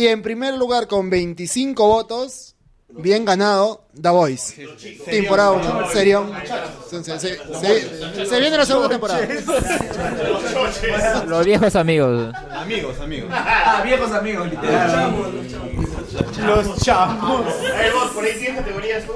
[0.00, 2.54] Y en primer lugar, con 25 votos,
[2.88, 4.66] bien ganado, The Voice.
[5.04, 6.32] Temporada 1, serión.
[6.88, 9.28] Se, se- se- se- se viene la segunda temporada.
[11.26, 12.34] Los viejos amigos.
[12.50, 13.28] Amigos, amigos.
[13.30, 15.14] Ah, viejos amigos, literal.
[16.46, 17.42] Los chamos.
[17.62, 19.12] Eh, vos, por ahí tienes categorías tú.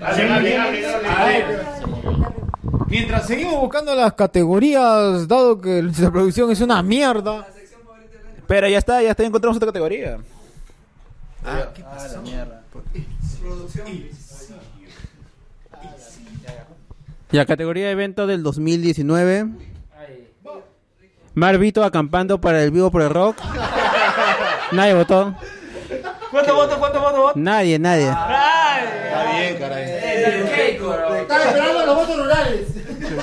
[0.00, 2.37] Hablen, hablen, hablen, hablen.
[2.88, 7.46] Mientras seguimos buscando las categorías, dado que la producción es una mierda.
[8.46, 10.18] Pero ya está, ya está, ya encontramos otra categoría.
[11.44, 12.22] Ah, ¿qué pasó?
[17.30, 19.48] La categoría de evento del 2019.
[21.34, 23.36] Marvito acampando para el vivo por el rock.
[24.72, 25.34] Nadie votó.
[26.30, 26.78] ¿Cuánto voto?
[26.78, 27.22] ¿Cuánto voto?
[27.22, 27.38] voto?
[27.38, 28.08] Nadie, nadie.
[28.08, 29.56] Está bien,
[31.20, 32.77] Estaba esperando los votos rurales.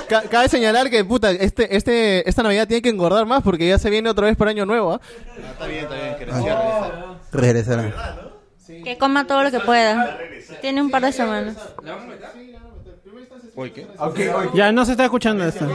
[0.08, 3.78] Ca- cabe señalar que, puta, este, este, esta Navidad tiene que engordar más porque ya
[3.78, 5.00] se viene otra vez por año nuevo, ¿ah?
[5.52, 6.16] Está bien, está bien.
[6.18, 7.94] Que Regresarán.
[8.84, 10.18] Que coma todo lo que pueda.
[10.60, 11.56] Tiene un par de semanas.
[14.54, 15.66] Ya no se está escuchando esto.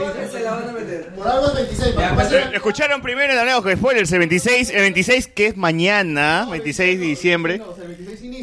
[1.16, 1.94] Por algo es 26.
[1.94, 5.56] para que pase- Escucharon primero en la nueva spoilers, el 26, el 26 que es
[5.56, 7.60] mañana, 26 de diciembre.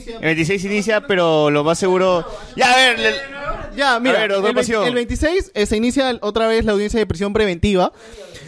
[0.08, 2.26] El 26 inicia, pero lo más seguro...
[2.56, 3.39] Ya, a ver, le-
[3.76, 4.86] Ya, mira, A ver, el, Pasión.
[4.86, 7.92] el 26 eh, se inicia otra vez la audiencia de prisión preventiva.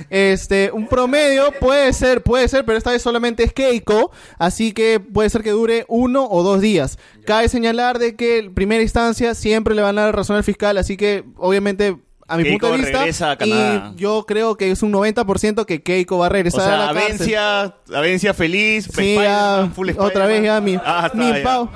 [0.10, 5.00] Este, un promedio puede ser, puede ser, pero esta vez solamente es Keiko, así que
[5.00, 6.98] puede ser que dure uno o dos días.
[7.26, 10.78] Cabe señalar de que en primera instancia siempre le van a dar razón al fiscal,
[10.78, 14.82] así que obviamente a mi Keiko punto de vista a y yo creo que es
[14.84, 17.12] un 90% que Keiko va a o regresar a sea, la cárcel.
[17.12, 21.44] Avencia, Avencia feliz, Sí, ya, full otra vez ya mi, Ah, está, mi ya.
[21.44, 21.70] pau.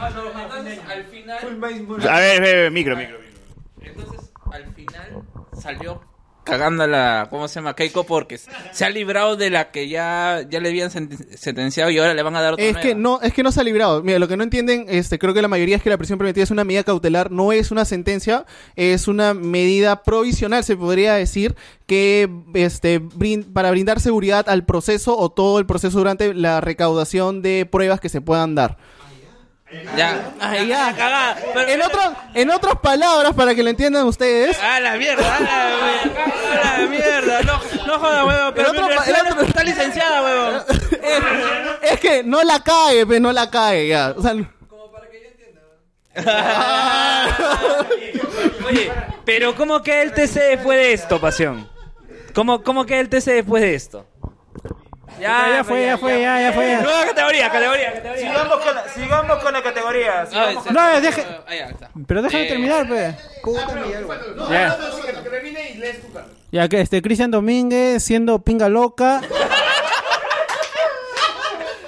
[2.09, 3.24] A ver, micro, micro.
[4.51, 5.23] Al final
[5.59, 6.01] salió
[6.43, 7.75] cagando la ¿cómo se llama?
[7.75, 11.97] Keiko porque se ha librado de la que ya ya le habían senten- sentenciado y
[11.97, 12.87] ahora le van a dar otra Es nueva.
[12.87, 14.03] que no, es que no se ha librado.
[14.03, 16.43] Mira, lo que no entienden, este, creo que la mayoría es que la prisión preventiva
[16.43, 18.45] es una medida cautelar, no es una sentencia,
[18.75, 21.55] es una medida provisional, se podría decir,
[21.87, 27.41] que este brin- para brindar seguridad al proceso o todo el proceso durante la recaudación
[27.41, 28.77] de pruebas que se puedan dar.
[29.97, 31.37] Ya, ay, ya, cagada.
[31.53, 34.57] Pero- En otras, en otras palabras, para que lo entiendan ustedes.
[34.61, 35.35] ¡A la mierda!
[35.35, 36.23] ¡A la mierda!
[36.73, 37.41] ¡A la mierda!
[37.43, 38.53] No, no joda, huevón.
[38.55, 40.63] Pero El otro- el otro- está licenciada, huevón.
[41.81, 44.13] Es que no la cae, pues no la cae ya.
[44.17, 44.33] O sea,
[48.67, 48.91] Oye,
[49.25, 51.69] pero ¿cómo queda el TC después de esto, pasión?
[52.33, 54.05] ¿Cómo, cómo queda el TC después de esto?
[55.19, 56.67] Ya, ya fue, ya fue, ya, ya fue.
[56.67, 56.81] ya.
[56.81, 58.27] Nueva categoría, categoría, categoría.
[58.27, 60.25] Sigamos con la, sigamos con la categoría.
[60.25, 61.89] sigamos con- No, deje- Ahí está.
[62.07, 63.15] Pero déjame Eh, terminar, pues.
[64.49, 64.77] Ya.
[66.51, 69.21] Ya que este Cristian Domínguez siendo pinga loca.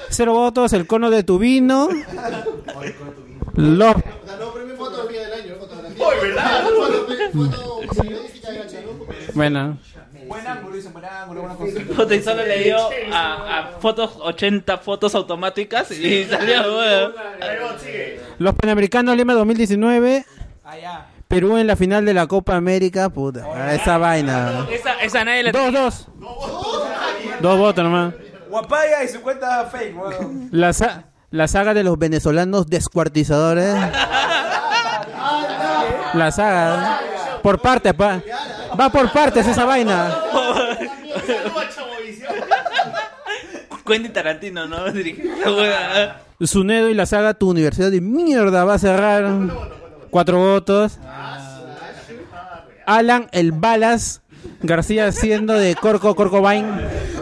[0.10, 1.90] Cero votos, el cono de tu vino.
[3.56, 3.96] Los
[9.34, 9.78] bueno.
[10.78, 12.14] Dice, buen ángulo, buena cosa.
[12.16, 12.78] Y solo le dio
[13.12, 17.12] a, a fotos, 80 fotos automáticas y salió.
[18.38, 20.26] Los Panamericanos Lima 2019.
[21.28, 23.44] Perú en la final de la Copa América, puta.
[23.54, 24.66] ah, Esa vaina.
[24.72, 26.08] Esa, esa nadie la Dos, dos.
[27.42, 28.14] Dos votos nomás.
[28.50, 30.48] Guapaya y su cuenta fake, weón.
[30.52, 33.76] La, sa- la saga de los venezolanos descuartizadores.
[36.14, 37.00] La saga.
[37.02, 37.40] ¿eh?
[37.44, 38.22] Por partes, pa.
[38.80, 40.16] Va por partes esa vaina.
[43.88, 44.92] Quentin Tarantino, ¿no?
[44.92, 46.22] Dirige la huevada.
[46.42, 49.32] Sunedo y la saga Tu Universidad de Mierda va a cerrar.
[50.10, 51.00] Cuatro votos.
[52.86, 54.22] Alan el Balas
[54.62, 56.66] García siendo de Corco Corcovain.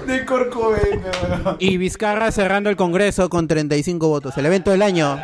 [0.06, 1.58] De Corcovain, weón.
[1.60, 4.38] Y Vizcarra cerrando el Congreso con 35 votos.
[4.38, 5.18] El evento del año.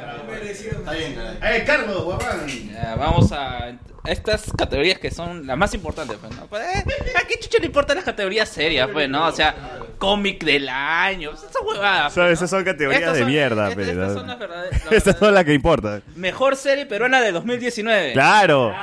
[1.43, 2.47] ¡Eh, Carlos, guapán!
[2.47, 3.71] Ya, vamos a
[4.05, 6.45] estas categorías que son las más importantes, pues, ¿no?
[6.47, 6.83] Pues, eh,
[7.21, 9.27] ¿A qué chucho le importan las categorías serias, pues, no?
[9.27, 9.55] O sea,
[9.97, 12.13] cómic del año, esas huevadas.
[12.13, 14.81] Son- pues, esas son categorías Estas de son- mierda, estas- pero- estas son las verdaderas-
[14.91, 16.03] Estas son las que importan.
[16.15, 18.13] Mejor serie peruana de 2019.
[18.13, 18.73] Claro.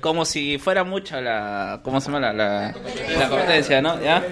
[0.00, 1.80] Como si fuera mucha la.
[1.82, 2.74] ¿Cómo se llama la, la,
[3.18, 4.00] la competencia, no?
[4.02, 4.22] ¿Ya?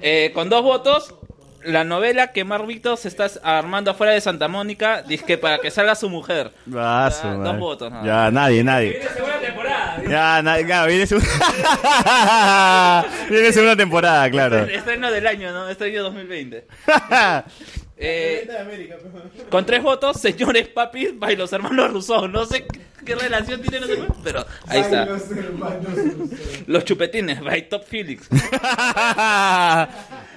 [0.00, 1.14] Eh, con dos votos,
[1.64, 5.70] la novela que Mar Víctor se está armando afuera de Santa Mónica, dice para que
[5.70, 6.52] salga su mujer.
[6.74, 9.00] Ah, su dos votos, nada Ya, nadie, nadie.
[10.08, 11.28] Ya, nadie, claro, viene segunda...
[13.30, 14.64] viene segunda temporada, claro.
[14.64, 15.68] Estreno del año, ¿no?
[15.68, 16.66] Estreno 2020.
[17.96, 18.48] Eh,
[19.50, 22.26] con tres votos, señores papis, by los hermanos Rousseau.
[22.26, 22.66] No sé
[23.04, 25.06] qué, relación tienen los hermanos, pero ahí está.
[26.66, 28.28] Los chupetines, by Top Felix.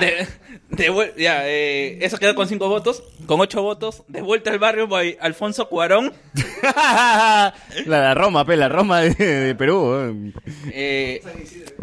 [0.00, 0.26] De,
[0.70, 3.02] de ya, eh, eso quedó con cinco votos.
[3.26, 6.12] Con ocho votos, de vuelta al barrio by Alfonso Cuarón.
[6.62, 7.52] La,
[7.86, 9.94] la Roma, pe, la Roma de, de Perú.
[9.94, 10.32] eh.
[10.72, 11.22] Eh,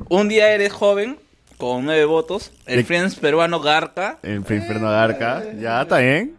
[0.10, 1.19] un día eres joven,
[1.57, 2.51] con nueve votos.
[2.65, 4.17] El De- Friends peruano Garca.
[4.23, 5.43] El Inferno de Arca.
[5.60, 6.36] Ya, está bien.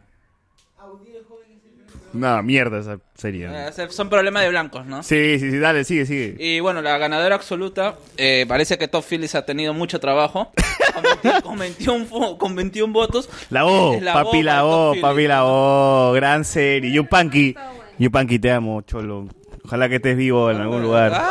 [2.12, 3.48] No, mierda esa serie.
[3.50, 5.02] Eh, son problemas de blancos, ¿no?
[5.02, 6.36] Sí, sí, sí, dale, sigue, sigue.
[6.38, 10.52] Y bueno, la ganadora absoluta, eh, parece que Top Phillips ha tenido mucho trabajo.
[10.94, 13.28] Con 21, con 21 vo- con 21 votos.
[13.50, 15.08] La O, la papi O la O, Phillips.
[15.08, 16.92] papi la O, gran serie.
[16.92, 17.54] Yupanqui,
[17.98, 19.26] Yupanqui te amo, cholo.
[19.64, 21.22] Ojalá que estés vivo en algún lugar.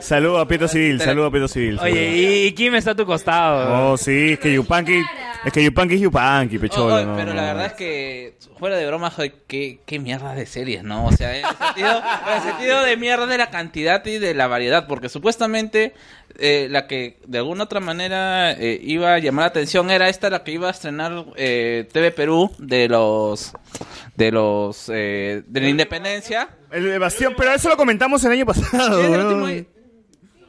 [0.00, 1.78] Saludo a Pieto Civil, saludo a Pieto Civil.
[1.80, 3.92] Oye, y, y Kim está a tu costado.
[3.92, 5.02] Oh, sí, es que Yupanqui,
[5.44, 6.94] es que Yupanqui es Yupanqui, pecholo.
[6.94, 9.12] Oh, oh, no, pero la verdad es que, fuera de broma,
[9.46, 11.06] qué, qué mierda de series, ¿no?
[11.06, 14.34] O sea, en el, sentido, en el sentido de mierda de la cantidad y de
[14.34, 15.94] la variedad, porque supuestamente
[16.38, 20.30] eh, la que de alguna otra manera eh, iba a llamar la atención era esta,
[20.30, 23.52] la que iba a estrenar eh, TV Perú de los,
[24.16, 26.48] de los, eh, de la independencia.
[26.70, 28.98] El de Bastión, pero eso lo comentamos el año pasado.
[29.00, 29.42] Sí, es del weón.
[29.42, 29.70] último-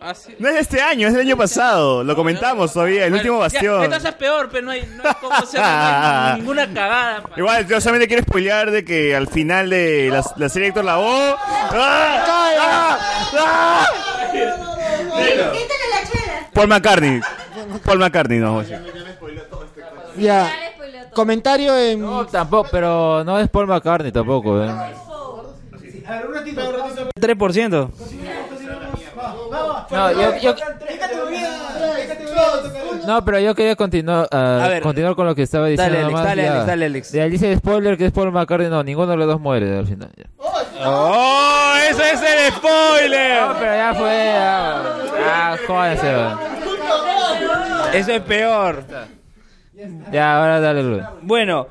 [0.04, 0.36] Ah, sí.
[0.40, 2.04] No es de este año, es del año pasado.
[2.04, 3.84] Lo comentamos todavía, el Bueno, último ya, Bastión.
[3.84, 7.22] entonces es peor, pero no hay, no hay cómo hacer no hay ninguna cagada.
[7.22, 7.30] pa.
[7.38, 11.36] Igual, yo solamente quiero spoilear de que al final de la, la serie Héctor Lavoe...
[11.38, 12.26] ¡Ah!
[12.60, 13.00] ¡Ah!
[13.38, 13.86] ¡Ah!
[16.54, 17.22] Paul McCartney.
[17.86, 18.64] Paul McCartney, no.
[20.18, 20.52] Ya.
[21.14, 22.02] Comentario en.
[22.02, 24.72] No, tampoco, pero no es Paul McCartney tampoco, eh.
[27.20, 27.90] 3%.
[29.92, 30.56] No, yo, yo-
[33.08, 34.82] no, pero yo quería continuar, ah, A ver.
[34.84, 35.94] continuar con lo que estaba diciendo.
[35.94, 36.52] Dale, Alex, nomás, dale, ya.
[36.54, 37.12] Alex, dale, Alex.
[37.12, 40.10] Ya dice spoiler que es Paul McCartney, no, ninguno de los dos muere al final.
[40.16, 40.26] ya.
[40.86, 41.74] ¡Oh!
[41.90, 43.42] ¡Ese es el spoiler!
[43.42, 44.82] No, pero ya fue, ya,
[45.26, 46.40] ah, jódanse, va.
[47.94, 48.84] Eso es peor.
[50.12, 51.04] Ya, ahora dale, Luis.
[51.22, 51.68] Bueno,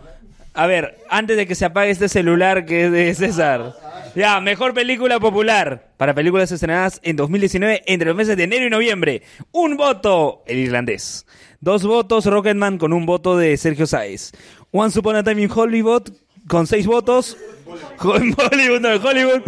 [0.54, 3.72] a ver, antes de que se apague este celular que es de César.
[4.14, 8.70] Ya, mejor película popular para películas estrenadas en 2019 entre los meses de enero y
[8.70, 9.22] noviembre.
[9.52, 11.26] Un voto, El Irlandés.
[11.60, 14.32] Dos votos, Rocketman con un voto de Sergio Sáez.
[14.72, 16.08] Once Upon a Time in Hollywood
[16.48, 17.36] con seis votos.
[18.02, 19.42] En Hollywood, no, Hollywood.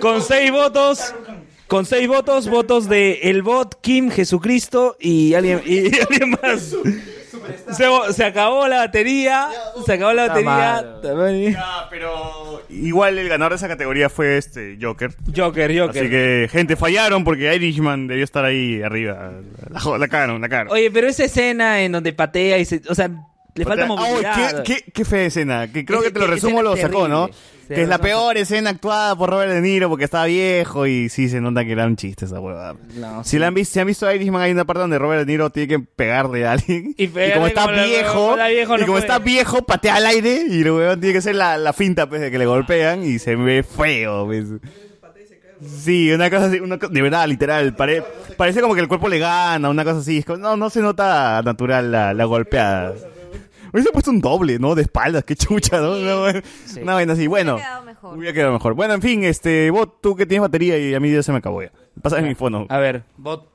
[0.00, 1.14] Con seis votos.
[1.68, 6.74] Con seis votos, votos de El Bot, Kim, Jesucristo y alguien, y alguien más.
[7.72, 9.48] Se, se acabó la batería.
[9.84, 10.84] Se acabó la batería.
[11.52, 15.14] Ya, pero igual el ganador de esa categoría fue este Joker.
[15.36, 16.02] Joker, Joker.
[16.02, 19.32] Así que, gente, fallaron porque Irishman debió estar ahí arriba.
[19.70, 20.72] La, la cagaron, la cagaron.
[20.72, 22.82] Oye, pero esa escena en donde patea y se.
[22.88, 23.10] O sea,
[23.58, 24.62] le falta movilidad.
[24.62, 25.70] qué, qué, qué fea escena.
[25.72, 27.26] Que creo Ese- que te lo resumo, lo sacó, ¿no?
[27.26, 27.58] terrible.
[27.68, 31.10] Sí, que es la peor escena actuada por Robert De Niro porque estaba viejo y
[31.10, 32.76] sí se nota que era un chiste esa huevada.
[32.94, 35.32] No, si, la han visto, si han visto Irishman, hay una parte donde Robert De
[35.32, 36.94] Niro tiene que pegarle a alguien.
[36.96, 39.00] Y Y, como está como viejo, la viejo y no como puede.
[39.06, 42.22] está viejo, patea al aire y el huevón tiene que hacer la, la finta pues,
[42.22, 44.24] de que le golpean y se ve feo.
[44.24, 44.46] pues.
[45.60, 47.74] Sí, una cosa así, una co- de verdad, literal.
[47.74, 48.02] pare-
[48.36, 50.18] parece como que el cuerpo le gana, una cosa así.
[50.18, 52.94] Es no, no se nota natural la, la golpeada.
[53.72, 54.74] Hubiese puesto un doble, ¿no?
[54.74, 55.92] De espaldas, qué chucha, ¿no?
[55.98, 56.42] Una, vaina-
[56.82, 57.26] una vaina así.
[57.26, 57.56] Bueno,
[58.14, 58.74] hubiera quedado mejor.
[58.74, 61.38] Bueno, en fin, este, vos, tú que tienes batería y a mí ya se me
[61.38, 61.70] acabó ya.
[62.02, 62.66] Pásame mi fono.
[62.68, 63.48] A ver, bot.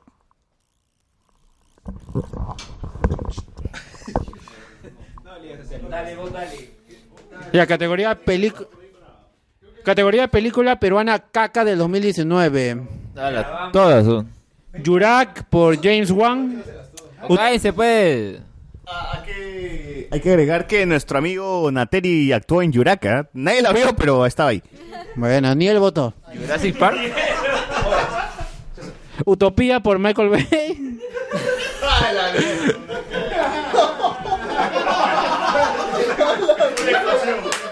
[5.90, 6.70] Dale, vos dale.
[7.52, 8.68] Ya, categoría película.
[9.84, 12.82] Categoría película peruana caca del 2019.
[13.72, 14.28] Todas son.
[14.82, 16.62] Yurak por James Wan.
[17.38, 17.72] Ay, se
[18.84, 20.08] puede.
[20.10, 23.28] Hay que agregar que nuestro amigo Nateri actuó en Yuraka.
[23.32, 24.62] Nadie la vio, pero estaba ahí.
[25.16, 26.14] Bueno, ni el voto.
[26.38, 26.96] Jurassic Park.
[29.24, 30.98] Utopía por Michael Bay.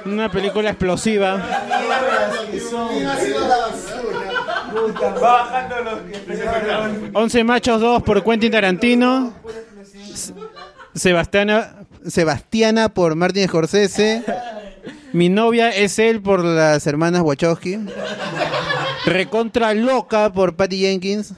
[0.05, 1.41] Una película explosiva.
[5.21, 9.33] Bajando los que 11 machos 2 por Quentin Tarantino.
[10.95, 11.75] Sebastiana,
[12.07, 14.23] Sebastiana por Martin Scorsese.
[15.13, 17.79] Mi novia es él por las hermanas Wachowski.
[19.07, 21.35] Recontra loca por Patty Jenkins.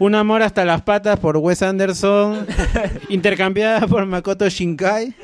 [0.00, 2.46] Un amor hasta las patas por Wes Anderson.
[3.08, 5.14] Intercambiada por Makoto Shinkai.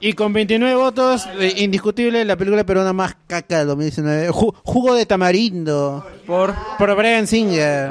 [0.00, 4.30] Y con 29 votos, eh, indiscutible, la película peruana más caca del 2019.
[4.30, 6.06] Ju- jugo de tamarindo.
[6.24, 7.90] Por, por Brian Singer.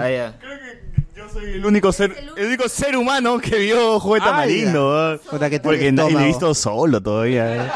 [1.27, 5.13] Yo soy el único ser, el único ser humano que vio Juego de Tamarindo.
[5.15, 5.19] ¿eh?
[5.49, 7.55] Que Porque nadie lo he visto solo todavía.
[7.65, 7.69] ¿eh?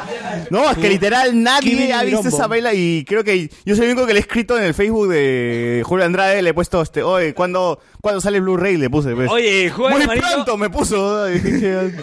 [0.49, 3.91] No, es que literal nadie ha visto esa baila y creo que yo soy el
[3.91, 7.03] único que le he escrito en el Facebook de Julio Andrade, le he puesto este,
[7.03, 8.77] oye, ¿cuándo, ¿cuándo sale Blu-ray?
[8.77, 9.13] Le puse.
[9.15, 9.29] pues.
[9.29, 11.23] Oye, Juego de Muy pronto me puso.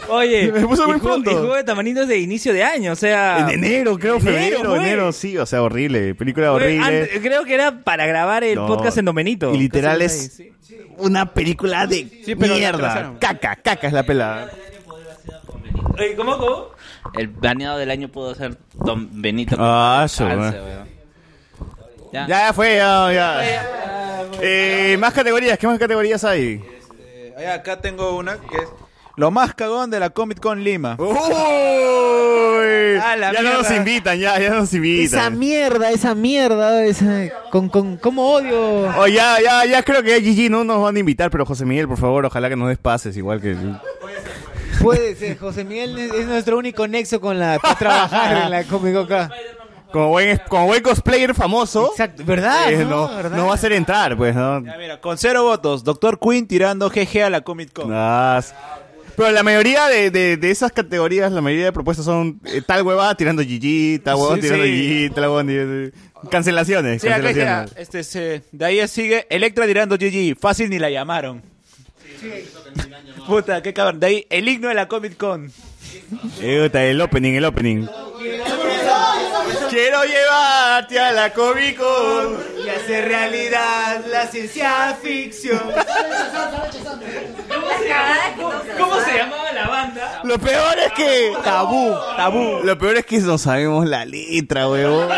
[0.08, 1.30] Oye, me puso muy pronto.
[1.30, 3.38] y juego de tamarindo es de inicio de año, o sea.
[3.40, 4.78] En enero, creo, Enero, febrero, fue.
[4.78, 7.08] enero, sí, o sea, horrible, película horrible.
[7.22, 9.54] creo que era para grabar el No, podcast en Domenito.
[9.54, 10.52] Y literal es ahí, sí.
[10.96, 12.06] Una película de
[12.38, 13.14] pero mierda.
[13.20, 14.50] Caca, caca es la pelada.
[15.98, 16.66] Oye, ¿Cómo, cómo?
[17.14, 19.56] El baneado del año pudo ser Don Benito.
[19.58, 20.88] Ah, eso, Calce, weón.
[22.12, 23.42] Ya, ya fue, ya, ya.
[24.40, 26.62] Eh, más categorías, ¿qué más categorías hay?
[27.36, 28.68] Ahí acá tengo una que es
[29.18, 30.96] lo más cagón de la Comic Con Lima.
[30.98, 31.08] Uy,
[33.02, 35.38] A la ya no nos invitan, ya, ya nos Esa invitan.
[35.38, 38.88] mierda, esa mierda, esa, con, con, ¿cómo odio?
[38.98, 41.64] Oh, ya, ya, ya creo que ya GG no nos van a invitar, pero José
[41.64, 43.56] Miguel, por favor, ojalá que nos des pases, igual que...
[44.80, 48.62] Puede ser, José Miguel es es nuestro único nexo con la, para trabajar en la
[48.64, 49.30] Comic acá.
[49.90, 51.88] Como buen, como buen cosplayer famoso.
[51.90, 52.70] Exacto, ¿verdad?
[52.72, 53.08] eh, ¿no?
[53.08, 53.36] no, ¿verdad?
[53.36, 54.62] no va a hacer entrar, pues, ¿no?
[54.64, 57.90] Ya, mira, con cero votos, Doctor Queen tirando GG a la Comic Con.
[57.92, 58.52] Ah, s-
[59.18, 62.82] pero la mayoría de, de, de esas categorías, la mayoría de propuestas son eh, tal
[62.82, 65.08] huevada tirando GG, tal huevón Sí, tirando sí.
[65.10, 65.90] GG, tal tirando...
[66.30, 67.72] Cancelaciones, Sí, cancelaciones.
[67.76, 70.36] Este, se- de ahí sigue Electra tirando GG.
[70.40, 71.42] Fácil ni la llamaron.
[73.26, 74.00] Puta, qué cabrón.
[74.00, 75.50] De ahí el himno de la Comic Con.
[76.40, 77.86] Puta, el opening, el opening.
[79.70, 85.60] Quiero llevarte a la Comic Con y hacer realidad la ciencia ficción.
[88.78, 90.20] ¿Cómo se llamaba la banda?
[90.24, 91.32] Lo peor es que...
[91.44, 92.60] Tabú, tabú.
[92.64, 95.08] Lo peor es que no sabemos la letra, huevón.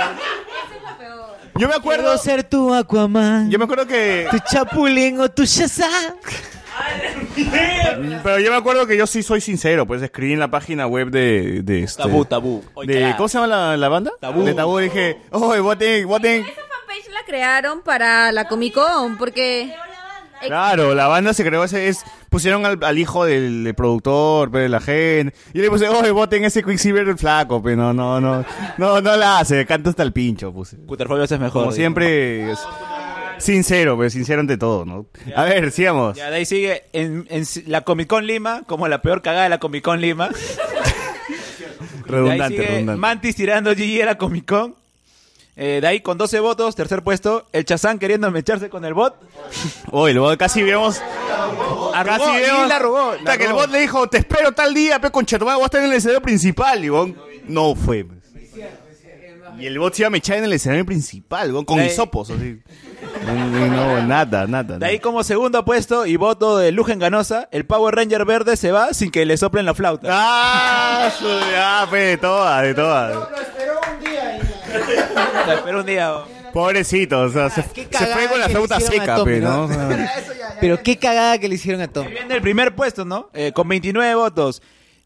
[1.56, 2.04] Yo me acuerdo...
[2.04, 3.50] Quiero ser tu Aquaman.
[3.50, 4.28] Yo me acuerdo que...
[4.30, 6.16] Tu Chapulín o tu Shazam.
[8.22, 11.10] Pero yo me acuerdo que yo sí soy sincero, pues escribí en la página web
[11.10, 11.62] de...
[11.62, 12.64] de este, Tabú, tabú.
[12.86, 13.14] De-.
[13.16, 14.12] ¿Cómo se llama la, la banda?
[14.20, 14.44] Tabú.
[14.44, 16.44] De Tabú dije, oh, voten, voten.
[16.44, 19.74] fanpage la crearon para la Comic Con, porque...
[20.40, 24.62] Claro, la banda se creó ese, es, pusieron al, al hijo del, del productor, pues,
[24.62, 28.22] de la gente, y yo le puse, oh, voten ese Quicksilver flaco, pero no, no,
[28.22, 28.44] no,
[28.78, 30.78] no, no la hace, canta hasta el pincho, puse.
[30.78, 31.64] Cuterfobios es mejor.
[31.64, 32.58] Como siempre, es
[33.40, 35.06] sincero, pero sincero ante todo, ¿no?
[35.34, 36.16] A ver, sigamos.
[36.16, 39.50] Ya, de ahí sigue en, en la Comic Con Lima, como la peor cagada de
[39.50, 40.30] la Comic Con Lima.
[42.06, 43.00] Redundante, sigue redundante.
[43.00, 44.74] Mantis tirando GG a la Comic Con.
[45.56, 49.14] Eh, de ahí con 12 votos, tercer puesto, el Chazán queriendo mecharse con el bot.
[49.90, 51.02] Oye, luego casi vemos.
[51.92, 52.68] Arrugó, casi vemos.
[52.68, 55.26] la arrugó, hasta la que el bot le dijo, te espero tal día, pe con
[55.38, 56.82] voy a estar en el escenario principal.
[56.82, 57.14] Y bon,
[57.46, 58.06] no fue.
[59.58, 62.60] Y el bot se iba a mechar en el escenario principal, con hisopos, así.
[63.26, 64.78] No, no, nada, nada.
[64.78, 68.72] De ahí como segundo puesto y voto de Lugen Ganosa, el Power Ranger verde se
[68.72, 70.08] va sin que le soplen la flauta.
[70.10, 71.10] ¡Ah!
[71.18, 71.26] su-
[71.56, 73.28] ah, pe, de todas, de todas.
[75.48, 76.12] Espera un día.
[76.52, 79.32] Pobrecito, o sea, se, se fue con la que le flauta hicieron a seca, Tommy,
[79.34, 79.50] pe, ¿no?
[79.50, 79.64] ¿no?
[79.64, 80.12] O sea,
[80.60, 82.08] Pero qué cagada que le hicieron a Tom.
[82.08, 83.30] Viene el primer puesto, ¿no?
[83.34, 84.60] Eh, con 29 votos.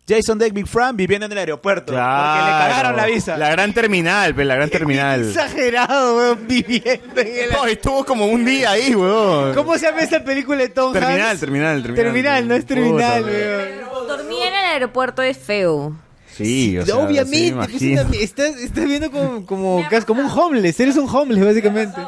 [0.07, 1.87] Jason Deck Big Fran viviendo en el aeropuerto.
[1.93, 3.39] Porque le cagaron la visa.
[3.39, 5.29] La gran terminal, pe, la gran terminal.
[5.29, 7.51] Exagerado, weón, viviendo en el...
[7.53, 9.55] No, estuvo como un día ahí, weón.
[9.55, 11.41] ¿Cómo se llama esa película de Tom Terminal, Hanks?
[11.41, 12.05] terminal, terminal.
[12.05, 14.09] Terminal, no es terminal, Puta, weón.
[14.09, 15.97] Dormir en el aeropuerto es feo.
[16.37, 18.03] Sí, o sea, Obviamente, sí, pues, imagino.
[18.03, 22.01] una- estás, estás viendo como, como, casi como un homeless, eres un homeless básicamente.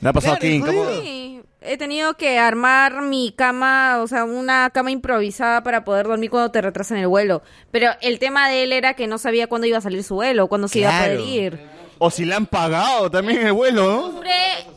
[0.00, 0.60] ¿Le ha pasado Claro, King?
[0.60, 0.84] ¿Cómo?
[0.84, 1.02] jodido.
[1.02, 6.30] Sí, he tenido que armar mi cama, o sea, una cama improvisada para poder dormir
[6.30, 7.42] cuando te retrasan el vuelo.
[7.70, 10.48] Pero el tema de él era que no sabía cuándo iba a salir su vuelo,
[10.48, 11.20] cuándo se iba a Claro.
[11.20, 11.80] poder ir.
[12.02, 14.06] O si le han pagado también el vuelo, ¿no?
[14.06, 14.30] Hombre,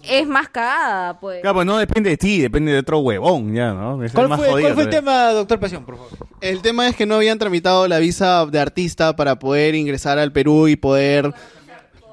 [0.03, 1.39] es más cagada, pues.
[1.39, 4.03] Claro, pues no depende de ti, depende de otro huevón, ya, ¿no?
[4.03, 5.11] Es ¿Cuál más fue- jodido cuál fue el todavía.
[5.21, 6.11] tema, doctor Pasión, por favor?
[6.41, 10.33] El tema es que no habían tramitado la visa de artista para poder ingresar al
[10.33, 11.33] Perú y poder...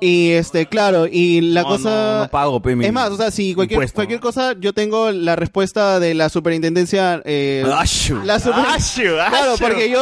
[0.01, 1.90] Y este, claro, y la No, cosa...
[1.90, 3.94] no, no pago, pe, mi es más, o sea, si cualquier, impuesto.
[3.96, 7.20] cualquier cosa, yo tengo la respuesta de la superintendencia...
[7.24, 8.16] Eh, Ashu.
[8.24, 9.62] la super- Ashu, Claro, ashu.
[9.62, 10.01] porque yo...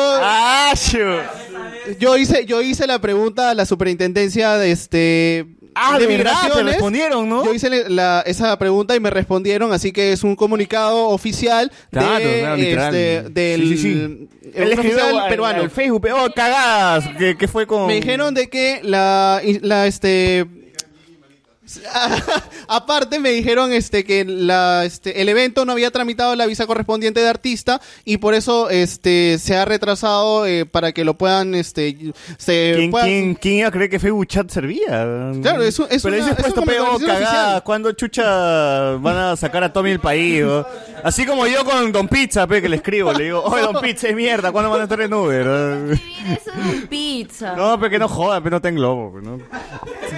[1.99, 5.47] Yo hice, yo hice la pregunta a la superintendencia de este...
[5.75, 7.45] Ah, de verdad, te respondieron, ¿no?
[7.45, 12.25] Yo hice la- esa pregunta y me respondieron, así que es un comunicado oficial Claro,
[12.25, 12.41] de,
[12.73, 13.89] claro, este, del Sí, sí, sí.
[13.95, 15.63] un Él escribió oficial al- peruano.
[15.63, 17.87] al Facebook, oh, cagadas, que, que fue con...
[17.87, 20.47] Me dijeron de que la, la este
[22.69, 27.21] aparte me dijeron este que la este el evento no había tramitado la visa correspondiente
[27.21, 32.13] de artista y por eso este se ha retrasado eh, para que lo puedan este
[32.39, 34.87] se ¿Quién, puedan- quién, quién iba a creer que Facebook Chat servía?
[35.43, 37.63] Claro, es un- es Pero una- es puesto oficial.
[37.65, 38.25] ¿Cuándo chucha
[38.97, 40.45] van a sacar a Tommy del país?
[41.05, 43.13] Así como yo con Don Pizza, pe, que le escribo.
[43.13, 45.99] Le digo, oye, Don Pizza es mierda, ¿cuándo van a estar en Uber?
[46.89, 47.55] Pizza.
[47.57, 49.21] No, pero que no jodan, pero no tengo globo.
[49.21, 49.39] ¿no?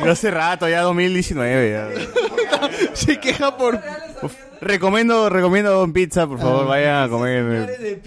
[0.04, 1.39] Yo hace rato, ya 2019.
[1.44, 1.88] Ya.
[2.94, 3.80] Se queja por...
[4.62, 8.02] Recomiendo, recomiendo Don Pizza, por favor, vayan a comer.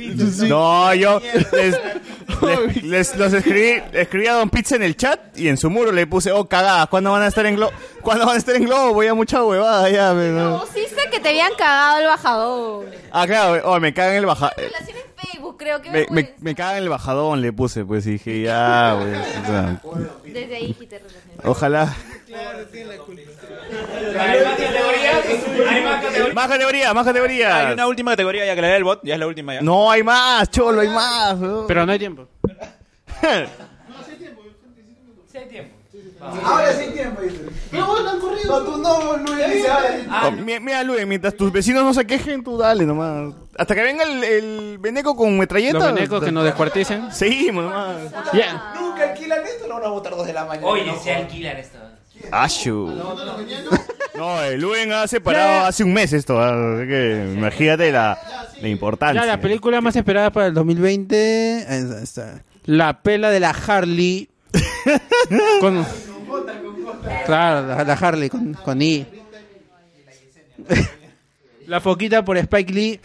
[0.47, 1.19] No, yo
[1.51, 5.71] les, les- les- los escribí, escribí a Don Pizza en el chat y en su
[5.71, 7.71] muro le puse, oh, cagadas, ¿cuándo van a estar en Globo?
[8.03, 8.93] ¿Cuándo van a estar en Globo?
[8.93, 10.11] Voy a mucha huevada ya.
[10.13, 10.59] pe, ¿no?
[10.61, 12.86] Pusiste que te habían cagado el bajador.
[13.11, 14.53] Ah, claro, oh, me cagan el bajador.
[14.55, 18.11] Relación en Facebook, creo que Me, me, me cagan el bajadón, le puse, pues y
[18.11, 19.11] dije, ya, güey.
[20.31, 21.23] Desde ahí dijiste relación.
[23.74, 26.34] Ojalá.
[26.34, 27.67] Más categoría, más categoría.
[27.67, 29.61] Hay una última categoría ya que le da el bot, ya es la última ya.
[29.61, 31.36] No hay más, cholo, hay más.
[31.67, 32.28] Pero no hay tiempo.
[35.32, 35.71] Sí hay tiempo.
[36.45, 37.39] Ahora sí hay tiempo, dice.
[37.71, 38.59] Pero vos no han corrido.
[38.59, 40.28] No, tú no, Luis dice ahora.
[40.28, 43.34] Oh, mi- mira, Luis, mientras tus vecinos no se quejen, tú dale nomás.
[43.57, 45.80] Hasta que venga el, el veneco con metralleta.
[45.80, 47.11] Los venecos que nos descuarticen.
[47.11, 47.95] Seguimos nomás.
[48.34, 48.74] Ya.
[48.80, 50.67] Nunca alquilan esto, lo van a votar dos de la mañana.
[50.67, 51.17] Oye, No se jodas.
[51.17, 51.78] alquilan esto.
[52.32, 52.88] Ashu.
[54.15, 56.39] No, el Luen ha separado hace un mes esto.
[56.39, 58.17] ah, así que imagínate la,
[58.61, 59.21] la importancia.
[59.21, 61.59] Ya, la película más esperada para el 2020.
[61.61, 62.43] esa está.
[62.65, 64.30] La pela de la Harley.
[65.59, 65.86] con,
[67.26, 69.05] claro, la, la Harley con, con I.
[71.67, 72.99] La foquita por Spike Lee.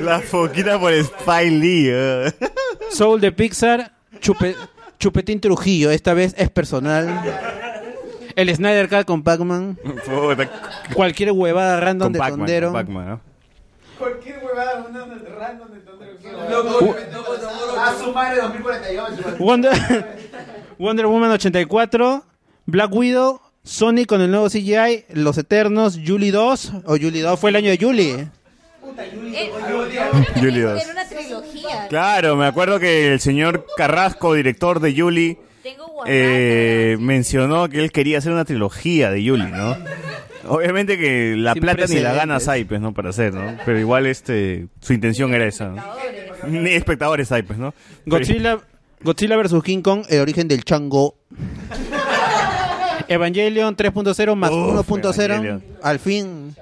[0.00, 1.88] La foquita por Spike Lee.
[1.90, 2.32] eh.
[2.92, 3.92] Soul de Pixar.
[4.24, 4.56] Chupe-
[4.98, 5.90] Chupetín Trujillo.
[5.90, 7.08] Esta vez es personal.
[8.36, 9.78] El Snyder Cut con Pac-Man.
[10.94, 12.72] Cualquier huevada random con de tondero.
[12.72, 13.20] ¿no?
[13.98, 14.86] Cualquier huevada,
[15.38, 16.96] random de Loco,
[17.78, 19.36] a su madre 2048.
[19.38, 19.72] Wonder,
[20.78, 22.24] Wonder Woman 84,
[22.66, 27.50] Black Widow, Sonic con el nuevo CGI, Los Eternos, Julie 2, o Julie 2 fue
[27.50, 28.28] el año de Julie.
[30.36, 30.82] Julie 2.
[30.82, 31.86] Era una trilogía.
[31.88, 35.38] Claro, me acuerdo que el señor Carrasco, director de Yuli,
[36.06, 39.76] eh, mencionó que él quería hacer una trilogía de Yuli, ¿no?
[40.46, 42.92] Obviamente que la Sin plata ni la ganas hay, pues, ¿no?
[42.92, 43.56] Para hacer, ¿no?
[43.64, 45.82] Pero igual este, su intención era esa, ¿no?
[46.46, 47.72] Ni espectadores hay, pues, ¿no?
[48.04, 48.58] Godzilla,
[49.02, 49.62] Godzilla vs.
[49.62, 51.16] King Kong, el origen del chango.
[53.08, 55.64] Evangelion 3.0 más Uf, 1.0, Evangelion.
[55.82, 56.54] al fin.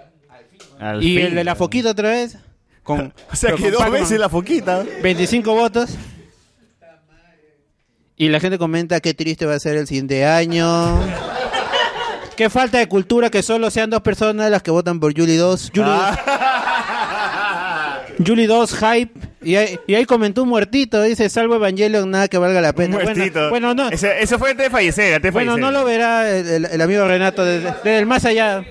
[0.83, 1.27] Al y fin.
[1.27, 2.37] el de la foquita otra vez.
[2.83, 4.85] Con, O sea que dos veces la foquita.
[5.03, 5.91] 25 votos.
[8.17, 10.99] Y la gente comenta qué triste va a ser el siguiente año.
[12.37, 15.71] Qué falta de cultura que solo sean dos personas las que votan por Julie 2.
[15.75, 16.19] Julie, Ah.
[18.27, 19.13] Julie 2, hype.
[19.43, 21.03] Y ahí, y ahí comentó un muertito.
[21.03, 22.97] Dice, salvo Evangelion, nada que valga la pena.
[22.97, 23.51] Bueno, Muertito.
[23.51, 23.89] Bueno, no.
[23.89, 25.73] Ese- eso fue antes de fallecer, antes de Bueno, fallecer.
[25.73, 28.65] no lo verá el, amigo Renato desde, desde el más allá.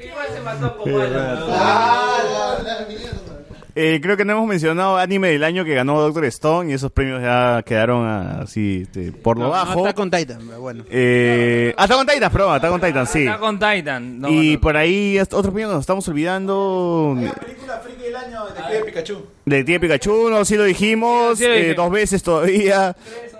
[3.75, 6.91] Eh, creo que no hemos mencionado anime del año que ganó Doctor Stone y esos
[6.91, 9.79] premios ya quedaron así este, por lo No, no bajo.
[9.79, 10.83] está con Titan, pero bueno.
[10.89, 13.23] Eh, ah, está con Titan, perdón, está con Titan, sí.
[13.23, 14.19] Está con Titan.
[14.19, 14.61] No, y no.
[14.61, 17.15] por ahí hasta otro premio que nos estamos olvidando.
[17.39, 19.25] Película friki del año, de Pikachu.
[19.45, 22.95] De Tía Pikachu, no, sí lo dijimos, Sí lo eh, dos veces todavía.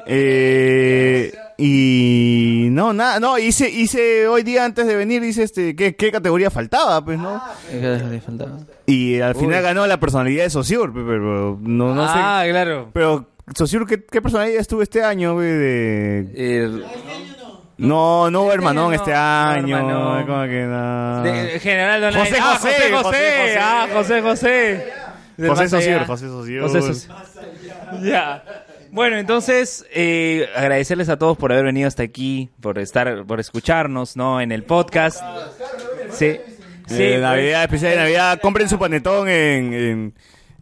[0.07, 1.31] Eh,
[1.63, 6.11] y no, nada, no, hice, hice hoy día antes de venir, hice este, ¿qué, qué
[6.11, 7.41] categoría faltaba, pues, ¿no?
[8.87, 9.63] Y al final Uy.
[9.63, 10.49] ganó la personalidad de
[10.91, 12.13] pe- pero no, no sé.
[12.17, 12.89] Ah, claro.
[12.93, 15.49] Pero, Saussure, ¿qué, qué personalidad estuvo este año, güey?
[15.51, 16.83] De...
[17.77, 19.77] No, no hubo hermanón este año.
[19.77, 20.25] Hermanón.
[20.27, 21.23] como que no.
[21.23, 22.19] De- General Donay.
[22.25, 23.57] José Ah, José, José, José José.
[23.59, 24.85] Ah, José José.
[25.47, 26.05] José allá.
[26.05, 26.61] José Saussure.
[26.61, 27.07] José.
[28.03, 28.43] Ya.
[28.91, 34.17] Bueno, entonces, eh, agradecerles a todos por haber venido hasta aquí, por estar, por escucharnos,
[34.17, 34.41] ¿no?
[34.41, 35.21] En el podcast.
[36.11, 36.37] Sí.
[36.87, 37.81] Sí, Eh, Navidad, pues.
[37.81, 38.39] especial de Navidad.
[38.41, 40.13] Compren su panetón en, en,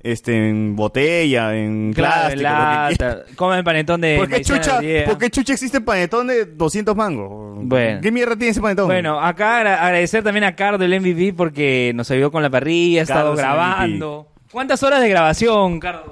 [0.03, 3.03] este, en botella, en Claro, plástico.
[3.03, 3.23] lata.
[3.35, 4.79] Comen panetón de ¿Por qué, chucha.
[5.07, 7.57] ¿Por qué chucha existe panetón de 200 mangos?
[7.63, 7.99] Bueno.
[8.01, 8.85] ¿Qué mierda tiene ese panetón?
[8.85, 12.99] Bueno, acá agra- agradecer también a Cardo, el MVP, porque nos ayudó con la parrilla,
[12.99, 14.27] ha estado grabando.
[14.51, 16.11] ¿Cuántas horas de grabación, Cardo?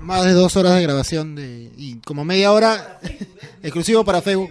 [0.00, 2.98] Más de dos horas de grabación de, y como media hora
[3.62, 4.50] exclusivo para Facebook.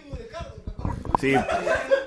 [1.19, 1.33] Sí.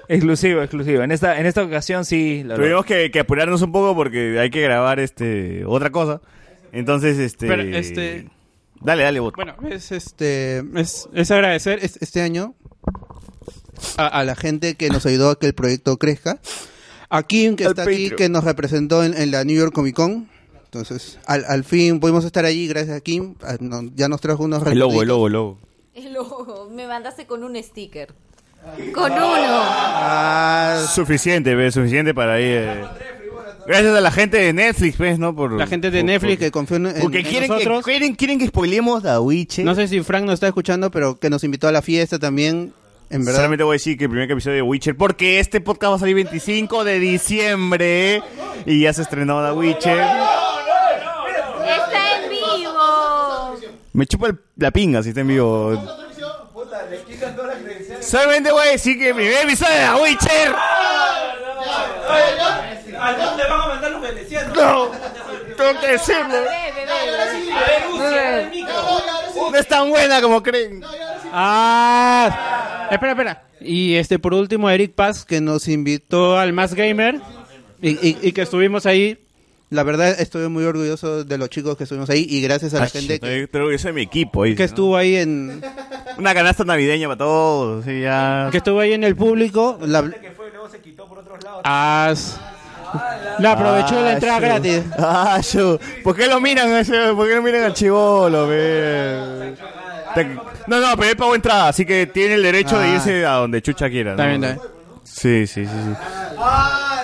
[0.08, 1.02] Exclusivo, exclusivo.
[1.02, 2.42] En esta, en esta ocasión sí.
[2.44, 6.20] lo- Tuvimos que, que apurarnos un poco porque hay que grabar este otra cosa.
[6.72, 7.46] Entonces, este...
[7.46, 8.28] Pero, este-
[8.80, 9.36] Dale, dale, bot.
[9.36, 12.54] Bueno, es este es, es agradecer es- este año
[13.96, 16.40] a, a la gente que nos ayudó a que el proyecto crezca.
[17.08, 20.28] A Kim, que está aquí, que nos representó en, en la New York Comic Con.
[20.72, 23.34] Entonces, al, al fin pudimos estar allí gracias a Kim.
[23.42, 25.58] Ah, no, ya nos trajo unos El logo, el logo, el logo.
[25.94, 28.14] El ojo, me mandaste con un sticker.
[28.94, 29.22] Con uno.
[29.26, 31.74] Ah, suficiente, ¿ves?
[31.74, 32.46] Suficiente para ir.
[32.46, 32.84] eh.
[33.66, 35.18] Gracias a la gente de Netflix, ¿ves?
[35.18, 35.36] ¿no?
[35.36, 37.84] Por, La gente de por- Netflix por- que confió en, Porque en quieren nosotros.
[37.84, 39.64] que, quieren, quieren que spoilemos The Witcher.
[39.66, 42.72] No sé si Frank nos está escuchando, pero que nos invitó a la fiesta también.
[43.10, 43.40] En verdad.
[43.40, 45.98] Solamente voy a decir que el primer episodio de Witcher, porque este podcast va a
[45.98, 48.22] salir 25 de diciembre
[48.64, 49.98] y ya se estrenó The Witcher.
[51.66, 53.56] Está en vivo.
[53.92, 55.98] Me chupa el- la pinga si está en vivo.
[58.00, 60.54] Solamente voy a decir que el primer episodio de The Witcher.
[62.98, 64.56] ¿A dónde van a mandar los venecianos?
[64.56, 64.90] No,
[65.56, 66.36] tengo que decirlo.
[69.50, 70.82] No es tan buena como creen.
[71.32, 73.44] Ah, espera, espera.
[73.60, 77.20] Y este por último Eric Paz que nos invitó al Más Gamer
[77.80, 79.21] y- y que estuvimos ahí
[79.72, 82.84] La verdad estoy muy orgulloso de los chicos que estuvimos ahí y gracias a la
[82.84, 84.42] Ay, gente estoy- que, estoy orgulloso de mi equipo.
[84.42, 84.66] ahí, que ¿no?
[84.66, 85.62] estuvo ahí en
[86.18, 87.84] Una canasta navideña para todos.
[87.86, 88.48] Sí, ya.
[88.50, 89.78] que estuvo ahí en el público.
[89.80, 90.04] La,
[91.64, 92.36] Ah, s-
[93.38, 94.44] la aprovechó la entrada Ah, shu.
[94.46, 94.82] gratis.
[94.98, 95.78] Ah, shu.
[96.04, 99.54] ¿Por qué lo miran a ese- ¿Por qué lo miran al chivolo, ve?
[100.14, 100.24] Te-
[100.66, 102.94] No, no, pero él pagó entrada, así que tiene el derecho de Ah.
[102.94, 104.14] irse a donde chucha quiera.
[104.14, 104.22] ¿no?
[104.24, 104.62] Bien, está
[105.04, 105.94] Sí, sí, sí, sí.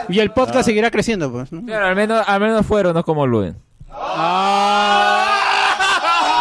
[0.08, 1.52] Y el podcast seguirá creciendo, pues.
[1.52, 1.64] ¿no?
[1.64, 3.56] Claro, al menos, al menos fueron, no como Luen.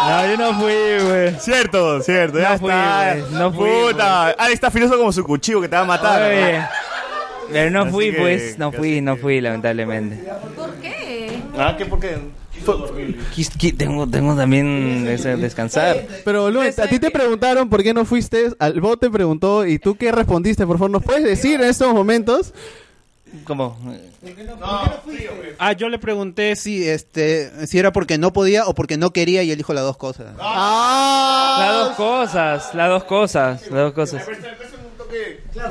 [0.08, 1.34] No, yo no fui, güey.
[1.38, 3.14] Cierto, cierto, ya No fui, está.
[3.14, 6.22] güey, no fui, Puta, Alex está filoso como su cuchillo que te va a matar.
[6.22, 6.62] Oye.
[7.52, 10.22] Pero no Así fui, que- pues, no fui, no fui, lamentablemente.
[10.56, 11.38] ¿Por qué?
[11.58, 11.84] Ah, ¿qué?
[11.86, 12.18] ¿Por qué?
[13.34, 15.96] Quis- qui- Tengo, tengo también ese- descansar.
[16.24, 19.78] Pero Luis, a ti te preguntaron por qué no fuiste, al bot te preguntó y
[19.78, 22.52] tú qué respondiste, por favor, ¿nos puedes decir en estos momentos?
[23.44, 23.76] ¿Cómo?
[25.58, 29.42] Ah, yo le pregunté si este si era porque no podía o porque no quería
[29.42, 30.36] y él dijo las dos cosas.
[30.36, 34.26] Las dos cosas, las dos cosas, las dos cosas.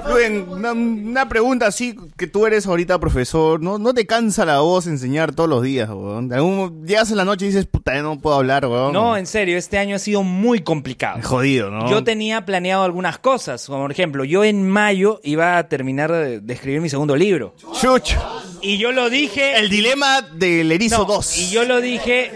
[0.08, 4.60] Luen, una, una pregunta así, que tú eres ahorita profesor, ¿no, no te cansa la
[4.60, 6.32] voz enseñar todos los días, weón?
[6.34, 8.94] Algún- llegas en la noche y dices, puta, ya no puedo hablar, weón.
[8.94, 11.20] No, en serio, este año ha sido muy complicado.
[11.24, 11.90] Jodido, ¿no?
[11.90, 16.40] Yo tenía planeado algunas cosas, como por ejemplo, yo en mayo iba a terminar de,
[16.40, 17.54] de escribir mi segundo libro.
[17.80, 18.14] Chuch.
[18.62, 19.58] Y yo lo dije...
[19.58, 21.38] El dilema del erizo 2.
[21.38, 22.32] Y yo lo dije...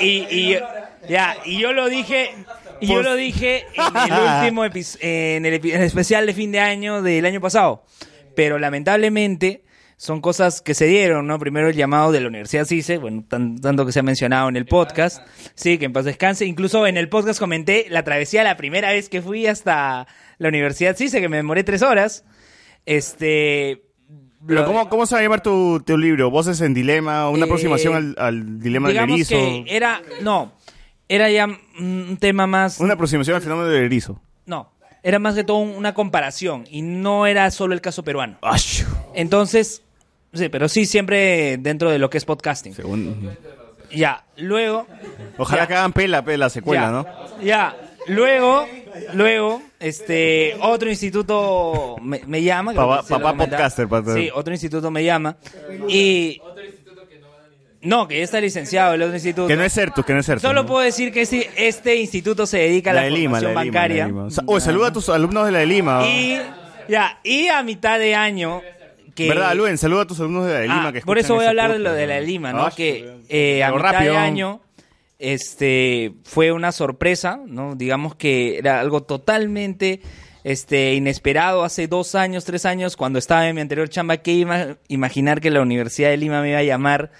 [0.00, 0.58] Y, y-
[1.08, 2.30] ya, y yo lo dije...
[2.82, 4.64] Y yo lo dije en el último
[5.00, 7.84] en el, epi- en el especial de fin de año del año pasado.
[8.34, 9.64] Pero lamentablemente
[9.96, 11.38] son cosas que se dieron, ¿no?
[11.38, 14.56] Primero el llamado de la Universidad CICE, bueno, tan- tanto que se ha mencionado en
[14.56, 15.24] el podcast.
[15.54, 16.44] Sí, que en paz descanse.
[16.44, 20.08] Incluso en el podcast comenté la travesía la primera vez que fui hasta
[20.38, 22.24] la Universidad CICE, que me demoré tres horas.
[22.86, 23.84] Este...
[24.44, 26.28] Pero ¿cómo, ¿cómo se va a llamar tu, tu libro?
[26.28, 27.28] ¿Voces en dilema?
[27.30, 29.36] ¿Una Eh, aproximación al, al dilema del erizo?
[29.36, 30.02] que era...
[30.22, 30.52] No,
[31.14, 31.46] era ya
[31.78, 32.80] un tema más...
[32.80, 34.20] Una aproximación al fenómeno del erizo.
[34.46, 38.38] No, era más que todo un- una comparación y no era solo el caso peruano.
[39.14, 39.82] Entonces,
[40.32, 42.74] sí, pero sí siempre dentro de lo que es podcasting.
[43.94, 44.86] Ya, luego...
[45.36, 45.66] Ojalá Ya.
[45.68, 46.90] que hagan pela, pela, secuela, Ya.
[46.90, 47.06] ¿no?
[47.44, 48.66] Ya, luego,
[49.12, 52.72] luego, este, otro instituto me, me llama.
[52.72, 53.86] Papá- podcaster.
[54.14, 55.36] Sí, otro instituto me llama
[55.88, 56.40] y...
[57.82, 59.48] No, que ya está licenciado el otro instituto.
[59.48, 60.42] Que no es Certus, que no es Certus.
[60.42, 60.68] Solo ¿no?
[60.68, 63.60] puedo decir que este, este instituto se dedica a la, La de Lima, formación la
[63.60, 63.96] de Lima, bancaria.
[63.98, 64.30] la de Lima.
[64.30, 66.06] Sa- Oye, saluda a tus alumnos de la de Lima.
[66.06, 66.38] Y
[66.88, 68.62] ya, y a mitad de año
[69.14, 69.76] que ¿Verdad, Luen?
[69.78, 70.88] Saluda a tus alumnos de la de Lima.
[70.88, 72.62] Ah, que por eso voy a ese hablar de lo de la de Lima, ¿no?
[72.66, 74.12] Ah, que eh, a mitad rápido.
[74.12, 74.60] de año
[75.18, 77.74] este fue una sorpresa, ¿no?
[77.76, 80.00] Digamos que era algo totalmente
[80.44, 84.76] este inesperado hace dos años, tres años, cuando estaba en mi anterior chamba, que iba
[84.88, 87.12] imaginar que la Universidad de Lima me iba a llamar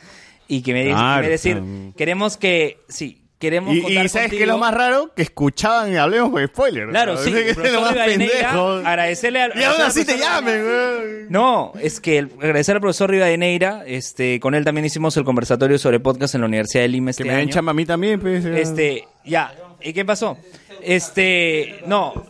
[0.57, 1.93] y que me, Claro, decir, claro.
[1.97, 4.53] queremos que, sí, queremos Y, contar y ¿sabes qué es contigo".
[4.53, 5.13] lo más raro?
[5.17, 6.91] Que escuchaban y hablemos con spoilers.
[6.91, 8.73] Claro, sí, que es profesor lo más pendejo.
[8.87, 11.27] agradecerle al Y aún así te llamen, weón.
[11.31, 15.79] No, es que el- agradecer al profesor Rivadeneira, este, con él también hicimos el conversatorio
[15.79, 18.21] sobre podcast en la Universidad de Lima este Que me den chamba a mí también,
[18.21, 18.45] pues.
[18.45, 18.51] ya.
[18.57, 20.37] Este, ya, ¿y qué pasó?
[20.83, 22.27] Este, no,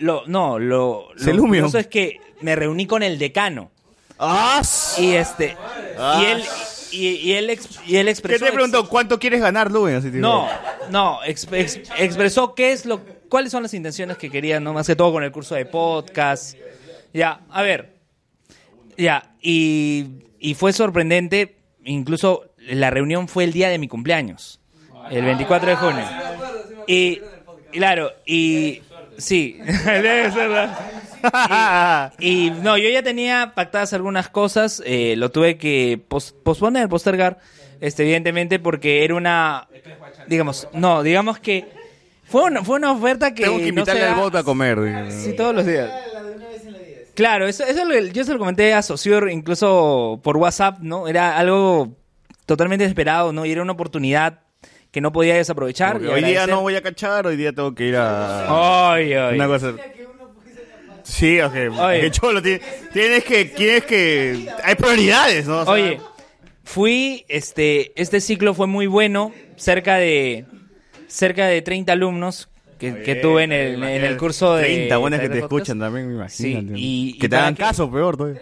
[0.00, 3.70] lo, no, lo, lo curioso es que me reuní con el decano.
[4.98, 5.56] Y este,
[6.20, 6.42] y él,
[6.92, 8.44] y, y él, ex- y él ¿Qué expresó...
[8.44, 8.88] te preguntó?
[8.88, 9.96] ¿Cuánto quieres ganar, Luen?
[9.96, 10.08] Así.
[10.12, 10.48] No,
[10.90, 14.86] no, ex- ex- expresó qué es lo, cuáles son las intenciones que quería, no más
[14.86, 16.56] que todo con el curso de podcast.
[17.12, 17.94] Ya, a ver,
[18.96, 20.06] ya, y,
[20.38, 24.60] y fue sorprendente, incluso la reunión fue el día de mi cumpleaños,
[25.10, 26.04] el 24 de junio.
[26.86, 27.20] Y,
[27.72, 28.82] claro, y
[29.16, 30.68] sí, debe ser.
[32.18, 36.88] Y, y, no, yo ya tenía pactadas algunas cosas, eh, lo tuve que pos- posponer,
[36.88, 37.38] postergar,
[37.80, 39.68] este, evidentemente, porque era una,
[40.26, 41.64] digamos, no, digamos que
[42.24, 44.80] fue una, fue una oferta que Tengo que no invitarle se al bot a comer.
[44.80, 44.98] digo.
[45.10, 45.90] Sí, todos los días.
[47.14, 51.08] Claro, eso, eso lo- yo se lo comenté a Socior incluso por WhatsApp, ¿no?
[51.08, 51.96] Era algo
[52.46, 53.44] totalmente esperado, ¿no?
[53.44, 54.40] Y era una oportunidad
[54.90, 55.96] que no podía desaprovechar.
[55.96, 58.90] Hoy día no voy a cachar, hoy día tengo que ir a.
[58.92, 59.34] Ay, ay.
[59.36, 59.74] Una cosa.
[61.10, 61.54] Sí, ok.
[61.78, 62.00] Oye.
[62.02, 62.58] Que cholo, ti-
[62.92, 64.46] tienes que, tienes que.
[64.62, 65.58] Hay prioridades, ¿no?
[65.60, 66.00] O sea, Oye,
[66.64, 70.44] fui, este, este ciclo fue muy bueno, cerca de,
[71.08, 72.48] cerca de 30 alumnos
[72.78, 74.64] que, que tuve en el, en el curso de...
[74.64, 75.52] 30 buenas que te podcast.
[75.52, 76.60] escuchan también, me imagino.
[76.60, 78.40] Sí, y- que te para hagan que- caso, peor todavía.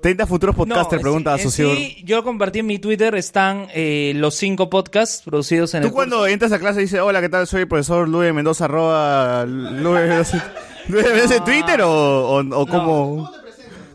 [0.00, 4.36] 30 futuros podcasters, No, pregunta a sí- yo compartí en mi Twitter, están eh, los
[4.36, 7.46] cinco podcasts producidos en Tú el cuando entras a clase dices, hola, ¿qué tal?
[7.48, 10.52] Soy el profesor Luis Mendoza, arroba Luis Mendoza.
[10.88, 13.30] ¿Luis Mendoza en Twitter o, o, o cómo?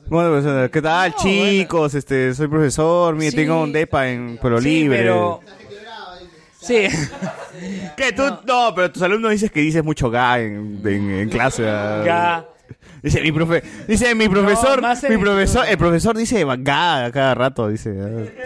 [0.08, 1.94] Bueno, ¿qué tal, chicos?
[1.96, 3.38] Este, soy profesor, mire, Sí.
[3.38, 4.98] tengo un depa en Pueblo Sí, Libre.
[5.00, 5.40] pero...
[6.62, 6.88] Sí.
[7.98, 8.12] ¿Qué?
[8.14, 8.74] Tú, no.
[8.76, 11.68] pero tus alumnos dices que dices mucho ga en, en- en clase.
[11.68, 12.02] ah.
[12.06, 12.46] Ga.
[13.04, 17.12] Dice mi profe, dice mi profesor, en mi el- profesor, el profesor dice ga a
[17.12, 17.94] cada rato, dice.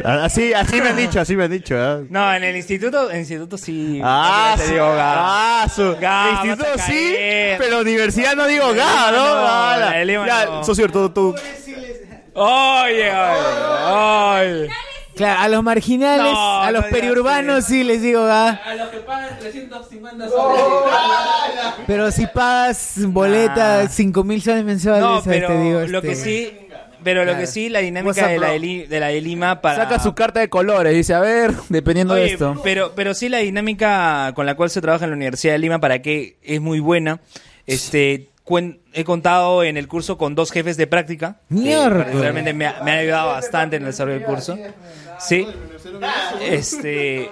[0.03, 0.23] ah.
[0.23, 1.75] Así, así me han dicho, así me han dicho.
[1.77, 1.99] ah.
[2.09, 4.01] No, en el instituto, en el instituto sí.
[4.03, 7.13] Ah, su- digo, ah, su- Ga, el vas instituto sí,
[7.59, 9.91] pero universidad no digo En ga, Lima ¿no?
[9.95, 10.63] no, Lima ya, no.
[10.63, 11.35] socio, tú, tú.
[12.33, 14.69] Oye, oye, oye.
[15.17, 18.59] Claro, a los marginales, No, a los no periurbanos sí les digo, ah.
[18.65, 20.63] A los que pagan 350 soles.
[21.87, 26.09] Pero si pagas boleta 5 mil soles mensuales, No, ahí pero te digo, lo este,
[26.09, 26.53] que sí,
[27.03, 29.77] pero lo que sí, la dinámica de la de, Li- de la de Lima para...
[29.83, 32.59] Saca su carta de colores, dice, a ver, dependiendo de esto.
[32.63, 35.79] Pero, pero sí la dinámica con la cual se trabaja en la Universidad de Lima
[35.79, 37.19] para que es muy buena.
[37.65, 41.41] Este, cuen- he contado en el curso con dos jefes de práctica.
[41.49, 41.97] Mierda.
[41.99, 44.57] particularmente me, ha- me han ayudado bastante en el desarrollo del curso.
[45.19, 45.45] Sí.
[46.41, 47.29] Este,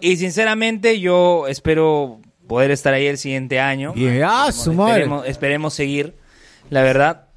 [0.00, 3.92] y sinceramente yo espero poder estar ahí el siguiente año.
[4.24, 4.92] Ah, madre.
[5.02, 6.14] Esperemos, esperemos seguir,
[6.70, 7.27] la verdad.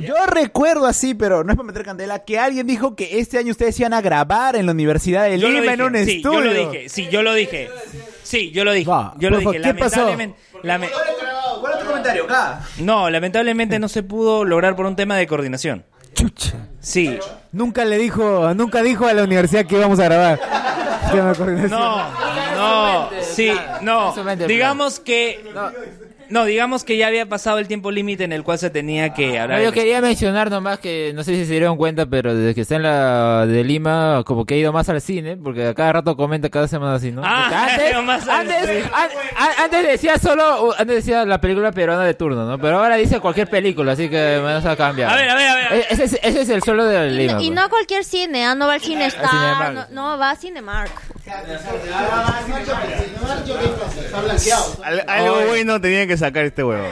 [0.00, 3.50] Yo recuerdo así, pero no es para meter candela, que alguien dijo que este año
[3.50, 6.40] ustedes iban a grabar en la Universidad de Yo lo Lima en un sí, estudio.
[6.40, 7.68] yo lo dije, sí, yo lo dije.
[8.22, 8.90] Sí, yo lo dije.
[9.18, 9.60] yo lo dije.
[9.60, 10.00] ¿qué pasó?
[10.06, 10.90] Lamentablemente, lame-
[11.60, 12.24] ¿Cuál es tu comentario?
[12.24, 12.60] Acá.
[12.78, 15.84] no, lamentablemente no se pudo lograr por un tema de coordinación.
[16.80, 17.18] Sí.
[17.52, 20.40] Nunca le dijo, nunca dijo a la universidad que íbamos a grabar.
[21.10, 21.80] Tema de coordinación.
[21.80, 22.10] No,
[22.56, 24.14] no, sí, no.
[24.46, 25.44] Digamos que
[26.30, 29.38] no, digamos que ya había pasado el tiempo límite en el cual se tenía que
[29.38, 29.58] hablar.
[29.58, 32.60] No, yo quería mencionar nomás que, no sé si se dieron cuenta, pero desde que
[32.62, 35.92] está en la de Lima, como que ha ido más al cine, porque a cada
[35.92, 37.22] rato comenta cada semana así, ¿no?
[37.24, 38.82] Ah, antes, más antes, cine.
[38.94, 42.58] an- an- antes decía solo, antes decía la película peruana de turno, ¿no?
[42.58, 45.12] Pero ahora dice cualquier película, así que menos ha cambiado.
[45.12, 45.72] A ver, a ver, a ver.
[45.72, 47.32] E- Ese es, ese es el solo de Y, Lima.
[47.34, 47.56] no- y pues.
[47.56, 48.54] no a cualquier cine, ¿ah?
[48.54, 49.74] no va al Cine Star, Cinemark.
[49.90, 50.90] no, no, va a Cinemark.
[54.84, 56.84] Al- algo bueno tenía que sacar este huevo.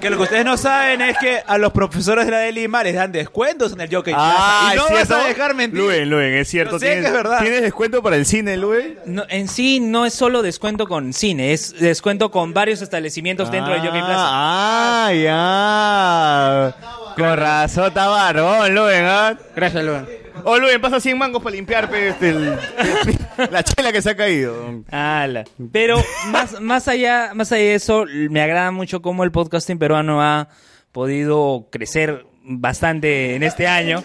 [0.00, 2.82] Que lo que ustedes no saben es que a los profesores de la de Lima
[2.82, 4.74] les dan descuentos en el Jockey Ah, Plaza.
[4.74, 5.24] Y no ¿es vas cierto?
[5.24, 5.80] a dejar mentir.
[5.80, 6.72] Luen, Luen, es cierto.
[6.74, 7.40] Yo sé que ¿Tienes, es verdad.
[7.40, 8.98] ¿Tienes descuento para el cine, Luen?
[9.06, 13.72] No, en sí no es solo descuento con cine, es descuento con varios establecimientos dentro
[13.72, 14.28] del Jockey Plaza.
[14.30, 17.14] Ah, ya.
[17.16, 19.36] Con razón, está barbón, Luen, ¿ah?
[19.54, 20.23] Gracias, Luen.
[20.42, 22.58] Oh, Luen, pasa 100 mangos para limpiar pe, este, el-
[23.50, 24.82] la chela que se ha caído.
[24.90, 25.44] Ala.
[25.72, 30.20] Pero más, más allá, más allá de eso, me agrada mucho cómo el podcasting peruano
[30.22, 30.48] ha
[30.92, 34.02] podido crecer bastante en este año.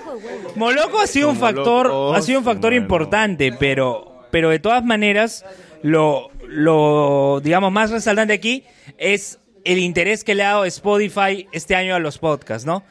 [0.55, 4.59] Moloco ha sido un Como factor, locos, ha sido un factor importante, pero, pero de
[4.59, 5.43] todas maneras,
[5.81, 8.63] lo, lo, digamos, más resaltante aquí
[8.97, 12.83] es el interés que le ha dado Spotify este año a los podcasts, ¿no?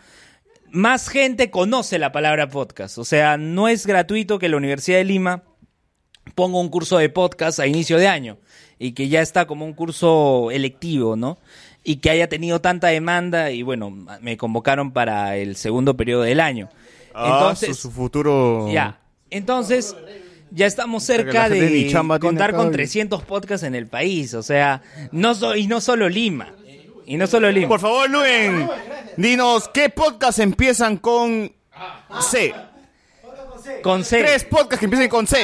[0.70, 5.04] Más gente conoce la palabra podcast, o sea, no es gratuito que la Universidad de
[5.04, 5.42] Lima
[6.34, 8.36] ponga un curso de podcast a inicio de año
[8.78, 11.38] y que ya está como un curso electivo, ¿no?
[11.84, 13.90] Y que haya tenido tanta demanda y bueno,
[14.20, 16.68] me convocaron para el segundo periodo del año.
[17.14, 18.70] Ah, Entonces, su, su futuro.
[18.70, 19.00] ya.
[19.30, 19.96] Entonces,
[20.50, 24.82] ya estamos cerca de tiene contar con y- 300 podcasts en el país, o sea,
[25.12, 26.54] no so- y no solo Lima.
[27.08, 27.68] Y no solo Lima.
[27.68, 28.68] Por favor, Luen,
[29.16, 31.50] dinos, ¿qué podcasts empiezan con
[32.20, 32.54] C?
[33.82, 34.18] Con C.
[34.22, 35.38] Tres podcasts que empiecen con C.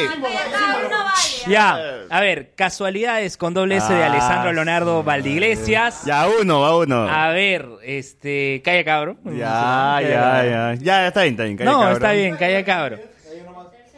[1.46, 1.78] Ya,
[2.10, 6.04] a ver, casualidades con doble S de Ah, Alessandro Leonardo Valdiglesias.
[6.04, 7.08] Ya, uno, va uno.
[7.08, 9.16] A ver, este, Calla Cabro.
[9.24, 10.74] Ya, ya, ya.
[10.80, 11.56] Ya, está bien, está bien.
[11.56, 12.98] calla, No, está bien, Calla Cabro.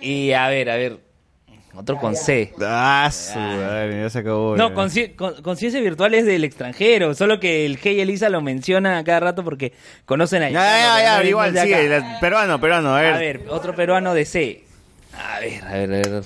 [0.00, 0.98] Y a ver, a ver,
[1.77, 2.53] otro con C.
[2.62, 4.57] Ah, su madre, ya se acabó.
[4.57, 4.74] No, ya.
[4.74, 9.05] con, con, conciencia virtual es del extranjero, solo que el Hey Elisa lo menciona a
[9.05, 9.72] cada rato porque
[10.05, 13.12] conocen a Ya, ya, ya, no igual, la- Peruano, peruano, a ver.
[13.14, 14.64] A ver, otro peruano de C.
[15.14, 16.24] A ver, a ver, a ver.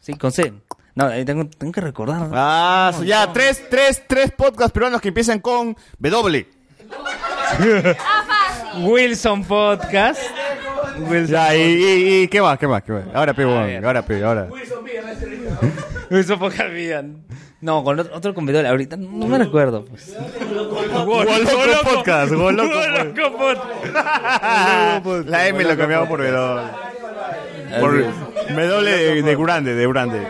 [0.00, 0.52] Sí, con C.
[0.94, 2.28] No, eh, tengo, tengo que recordar.
[2.32, 6.46] Ah, su- ya, tres, tres, tres podcasts peruanos que empiezan con W.
[8.82, 10.20] Wilson Podcast.
[11.26, 12.58] Ya, y, y, y ¿qué más?
[12.58, 12.82] ¿Qué más?
[12.82, 13.04] ¿Qué más?
[13.14, 14.48] Ahora, pe, bueno, ahora, pe, ahora.
[14.50, 14.84] Wilson.
[17.64, 19.86] No, con otro, otro competidor, ahorita no, me recuerdo.
[19.86, 20.14] Pues.
[20.50, 22.68] Goloco Podcast, Goloco
[23.38, 25.26] Podcast.
[25.30, 26.70] La M lo cambiamos por W.
[27.80, 30.26] Por W de, de grande, de grande.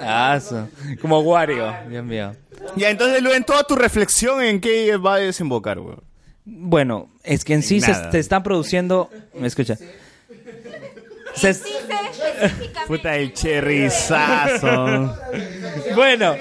[0.00, 0.68] Ah, eso.
[1.00, 1.74] Como Wario.
[1.88, 2.36] Dios mío.
[2.76, 5.96] Ya, entonces, en toda tu reflexión, ¿en qué va a desembocar, güey?
[6.44, 9.10] Bueno, es que en sí se, están produciendo.
[9.34, 9.76] ¿Me escucha?
[11.34, 11.54] Se-
[12.86, 15.16] Puta el cherrizazo.
[15.94, 16.34] Bueno,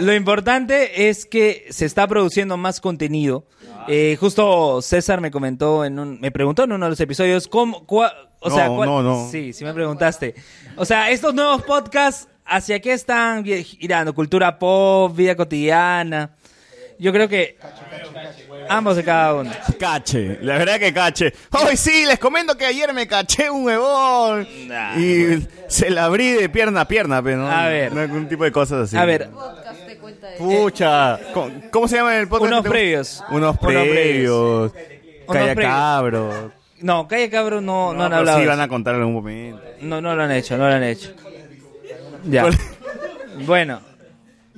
[0.00, 3.44] lo importante es que se está produciendo más contenido.
[3.88, 7.86] Eh, justo César me comentó en un, me preguntó en uno de los episodios cómo,
[7.86, 9.28] cua- o sea, No, cuál- no, no.
[9.30, 10.34] sí, sí me preguntaste.
[10.76, 14.14] O sea, estos nuevos podcasts, ¿hacia qué están girando?
[14.14, 16.30] Cultura pop, vida cotidiana.
[17.00, 17.56] Yo creo que
[18.68, 19.50] ambos de cada uno.
[19.78, 21.32] Cache, la verdad que cache.
[21.50, 24.46] Hoy sí, les comento que ayer me caché un huevón
[24.98, 27.90] y se la abrí de pierna a pierna, pero no, A ver.
[27.94, 28.98] no algún tipo de cosas así.
[28.98, 29.30] A ver.
[30.36, 31.18] Pucha,
[31.70, 32.52] ¿cómo, se llama el podcast?
[32.52, 33.24] Unos previos.
[33.30, 34.72] Unos previos.
[35.26, 36.52] Calla cabro.
[36.82, 38.40] No, Calle Cabro no, no, han pero hablado.
[38.40, 39.62] Sí van a contar en algún momento.
[39.82, 41.12] No, no lo han hecho, no lo han hecho.
[42.24, 42.44] Ya.
[43.46, 43.80] bueno,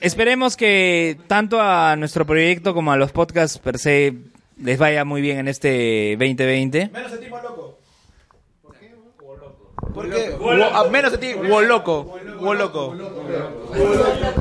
[0.03, 4.15] esperemos que tanto a nuestro proyecto como a los podcasts per se
[4.61, 6.91] les vaya muy bien en este 2020.
[6.93, 7.79] Menos a ti, loco.
[9.95, 10.37] Porque
[10.73, 12.19] a menos a ti, loco.
[12.41, 12.97] loco.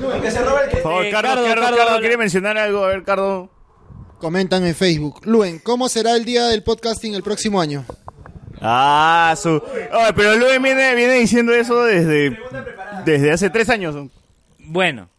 [0.02, 2.84] Porque se roba el Por favor, Carlos, Carlos, Carlos, ¿quiere mencionar algo?
[2.84, 3.50] A ver, Carlos.
[4.20, 5.22] Comentan en Facebook.
[5.26, 7.86] Luen, ¿cómo será el día del podcasting el próximo año?
[8.62, 9.50] Ah, su.
[9.50, 12.38] Oye, pero Luis viene, viene diciendo eso desde,
[13.04, 13.96] desde hace tres años.
[14.60, 15.10] Bueno,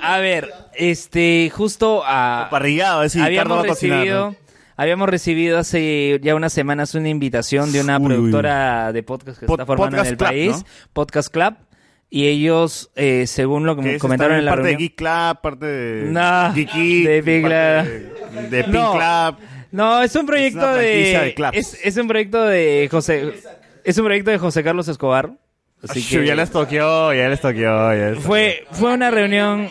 [0.00, 2.48] a ver, este, justo a...
[2.50, 4.36] Parrillado, es decir, habíamos Carlos va a cocinar, recibido, ¿no?
[4.76, 9.46] habíamos recibido hace ya unas semanas una invitación de una Uy, productora de podcast que
[9.46, 10.64] se Pod- está formando en el Club, país, ¿no?
[10.92, 11.54] Podcast Club,
[12.10, 14.78] y ellos, eh, según lo que comentaron en la parte reunión...
[14.78, 17.50] de Geek Club, parte de No, Geek Geek, de Club.
[17.50, 18.92] de, de Pink No.
[18.92, 19.36] Club.
[19.70, 20.86] No, es un proyecto de,
[21.24, 21.50] de clubs.
[21.52, 23.34] es, es un proyecto de José
[23.84, 25.32] es un proyecto de José Carlos Escobar.
[25.86, 27.92] Así Shu, que Ya les toqueó, ya les toqueó.
[27.94, 29.68] Ya les fue fue una reunión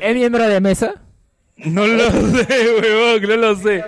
[0.00, 0.94] ¿Es miembro de mesa?
[1.56, 2.46] No lo sé,
[2.80, 3.84] huevón, no lo sé.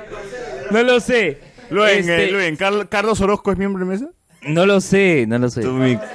[0.70, 1.38] No lo sé.
[1.70, 4.06] Luen, Este, eh, Luen, Carl- ¿Carlos Orozco es miembro de mesa?
[4.42, 5.60] No lo sé, no lo sé.
[5.60, 6.10] Mentira,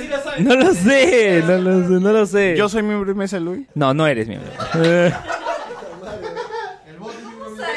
[0.00, 0.40] sí lo sabe.
[0.42, 2.54] No lo sé, no lo sé, no lo sé.
[2.56, 3.66] Yo soy miembro de mesa, Luis.
[3.74, 4.50] No, no eres miembro.
[4.82, 5.12] Eh.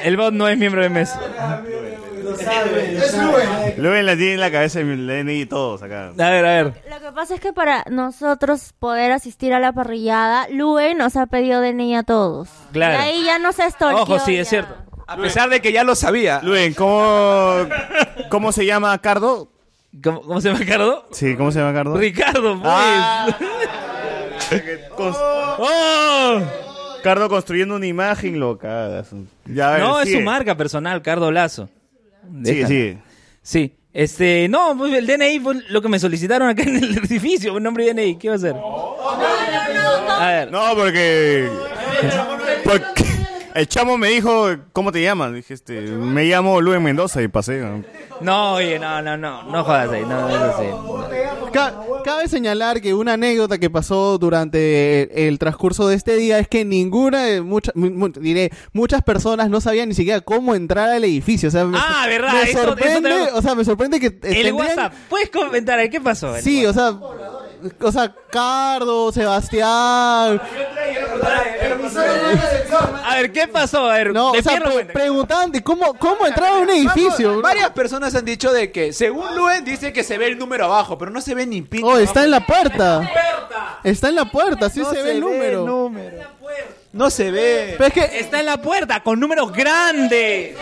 [0.03, 1.19] El bot no es miembro de mesa.
[3.77, 6.09] Luen la tiene en la cabeza el DNI y todos acá.
[6.09, 6.83] A ver, a ver.
[6.89, 11.27] Lo que pasa es que para nosotros poder asistir a la parrillada, Lue nos ha
[11.27, 12.49] pedido DNI a todos.
[12.71, 12.95] Claro.
[12.95, 14.03] Y ahí ya nos estorqueó.
[14.03, 14.41] Ojo, sí, ya.
[14.41, 14.75] es cierto.
[15.07, 16.39] A pesar de que ya lo sabía.
[16.43, 17.67] Luen, ¿cómo,
[18.29, 19.51] ¿cómo se llama Cardo?
[20.03, 21.07] ¿Cómo, cómo se llama Cardo?
[21.11, 21.97] Sí, ¿cómo se llama Cardo?
[21.97, 22.71] Ricardo, pues.
[22.71, 23.27] Ah.
[24.97, 26.41] ¡Oh!
[27.03, 29.03] Cardo construyendo una imagen loca.
[29.45, 31.69] Ya, ver, no, es su marca personal, Cardo Lazo.
[32.43, 32.67] Sigue, Deja.
[32.67, 32.97] sigue.
[33.41, 33.75] Sí.
[33.91, 37.63] Este, no, pues el DNI fue lo que me solicitaron acá en el edificio, un
[37.63, 38.55] nombre y DNI, ¿qué va a hacer?
[38.55, 40.51] A ver.
[40.51, 41.49] No, porque...
[42.29, 42.38] porque
[43.59, 45.33] el chamo me dijo, ¿cómo te llamas?
[45.33, 47.59] Dije, este, me llamo Luen Mendoza y pasé.
[47.59, 47.83] ¿no?
[48.21, 51.51] No, oye, no, no, no, no jodas ahí, no, no.
[51.51, 56.47] Ca- cabe señalar que una anécdota que pasó durante el transcurso de este día es
[56.47, 60.89] que ninguna, de mucha- mu- mu- diré, muchas personas no sabían ni siquiera cómo entrar
[60.89, 61.49] al edificio.
[61.49, 64.07] O sea, me, Ah, verdad, me eso- eso sorprende, tenemos- o sea, me sorprende que
[64.07, 66.35] El tendrían- WhatsApp, ¿puedes comentar ahí qué pasó?
[66.37, 66.93] Sí, o sea,
[67.81, 70.41] o sea, Cardo, Sebastián.
[73.03, 73.89] A ver, ¿qué pasó?
[73.89, 77.41] A ver, No, de o sea, pre- preguntaban de cómo, cómo entrar a un edificio.
[77.41, 80.97] Varias personas han dicho de que, según Luen, dice que se ve el número abajo,
[80.97, 81.85] pero no se ve ni pinche.
[81.87, 82.25] Oh, está abajo.
[82.25, 83.09] en la puerta.
[83.83, 85.91] Está en la puerta, sí No se, ve el número.
[86.91, 87.75] No se ve.
[87.77, 90.55] Pero es que Está en la puerta con números grandes.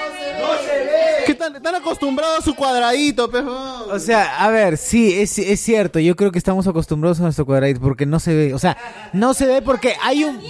[1.25, 3.87] que están, están acostumbrados a su cuadradito, pues, oh.
[3.91, 5.99] O sea, a ver, sí, es, es cierto.
[5.99, 8.53] Yo creo que estamos acostumbrados a nuestro cuadradito porque no se ve.
[8.53, 8.77] O sea,
[9.13, 10.41] no se ve porque hay un.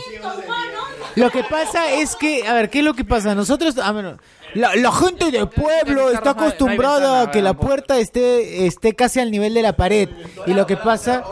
[1.15, 3.34] Lo que pasa es que, a ver, ¿qué es lo que pasa?
[3.34, 4.17] Nosotros, a ver,
[4.53, 9.32] la, la gente del pueblo está acostumbrada a que la puerta esté, esté casi al
[9.32, 10.09] nivel de la pared.
[10.45, 11.23] Y lo que pasa.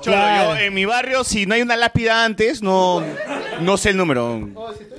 [0.00, 0.54] Cholo, Claro.
[0.54, 3.00] yo en mi barrio, si no hay una lápida antes, no,
[3.62, 4.48] no sé el número.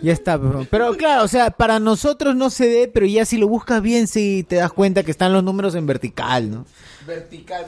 [0.02, 3.38] Ya está, pero, pero claro, o sea, para nosotros no se ve, pero ya si
[3.38, 6.66] lo buscas bien, sí te das cuenta que están los números en vertical, ¿no?
[7.06, 7.66] Vertical.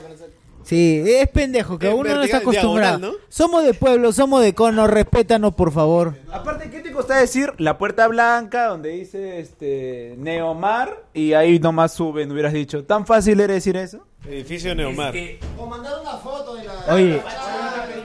[0.64, 2.98] Sí, es pendejo, que En uno no está vertical, acostumbrado.
[2.98, 3.26] diagonal, ¿no?
[3.28, 6.14] Somos de pueblo, somos de cono, respétanos, por favor.
[6.32, 7.52] Aparte, ¿qué te costaba decir?
[7.58, 12.84] La puerta blanca, donde dice este Neomar, y ahí nomás suben, hubieras dicho.
[12.84, 14.06] ¿Tan fácil era decir eso?
[14.24, 15.12] Edificio Neomar.
[15.58, 16.94] O mandar una foto de la.
[16.94, 17.20] Oye,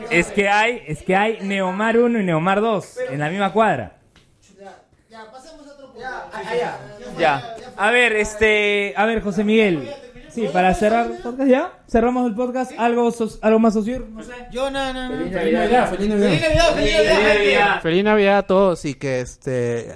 [0.09, 3.93] es que hay, es que hay Neomar 1 y Neomar 2 en la misma cuadra.
[7.17, 7.55] Ya.
[7.75, 9.89] A ver, este, a ver, José Miguel.
[10.29, 11.73] Sí, para cerrar el podcast ya.
[11.89, 12.71] Cerramos el podcast.
[12.77, 14.05] Algo, sos- algo más social.
[14.13, 14.33] No sé.
[14.51, 15.15] Yo no, no, no.
[15.31, 16.29] Feliz Navidad, feliz Navidad.
[16.29, 16.93] Feliz Navidad, feliz
[17.33, 17.81] Navidad.
[17.81, 19.89] Feliz Navidad a todos y que este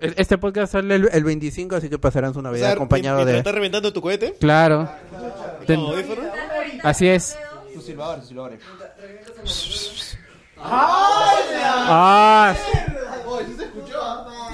[0.00, 3.24] el- este podcast sale el, el 25, así que pasarán su Navidad O sea, acompañado
[3.24, 4.34] de ¿Estás reventando tu cohete?
[4.38, 4.88] Claro.
[5.66, 5.80] Ten-.
[6.84, 7.36] Así es.
[7.74, 8.60] Sus silbadores, sus silbadores.
[10.62, 12.54] Ah,
[13.26, 13.98] Oye, ¿sí se escuchó?
[14.02, 14.50] ah?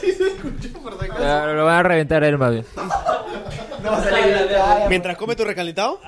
[0.00, 1.22] sí se escuchó por si acaso.
[1.22, 2.64] Ya, Lo van a reventar a él más bien.
[4.88, 6.00] Mientras come tu recalentado.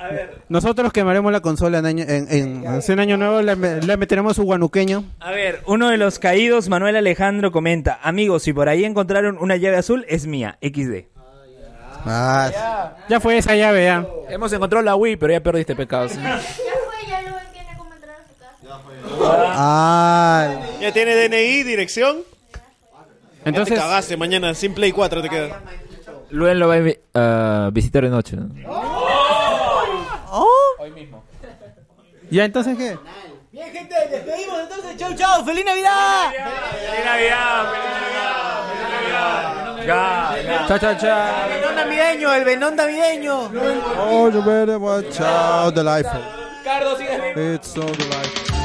[0.49, 4.43] nosotros quemaremos la consola en año, en, en, en año nuevo, le, le meteremos su
[4.43, 5.05] guanuqueño.
[5.21, 9.57] A ver, uno de los caídos, Manuel Alejandro, comenta: Amigos, si por ahí encontraron una
[9.57, 11.07] llave azul, es mía, XD.
[12.05, 14.05] Ah, ya fue esa llave, ya.
[14.29, 16.13] Hemos encontrado la Wii, pero ya perdiste pecados.
[19.25, 20.49] Ah,
[20.81, 22.19] Ya tiene DNI, dirección.
[23.45, 25.61] Entonces- Ya te cagaste, mañana sin Play 4 te queda.
[26.31, 28.37] Luen lo va a vi- a visitar de noche.
[28.37, 28.49] ¿no?
[30.79, 31.23] Hoy mismo.
[32.31, 32.97] ¿Ya entonces qué?
[33.53, 34.97] Bien, gente, despedimos entonces.
[34.97, 35.45] Chau, chau.
[35.45, 36.31] ¡Feliz Navidad!
[36.31, 37.73] ¡Feliz Navidad!
[40.69, 41.47] Chao, chao, chao.
[41.47, 43.51] El venón navideño, el venón navideño.
[43.99, 46.09] Oh, you better watch out the life.
[46.65, 47.55] Cardo, sigues vivo.
[47.55, 48.62] It's so delightful.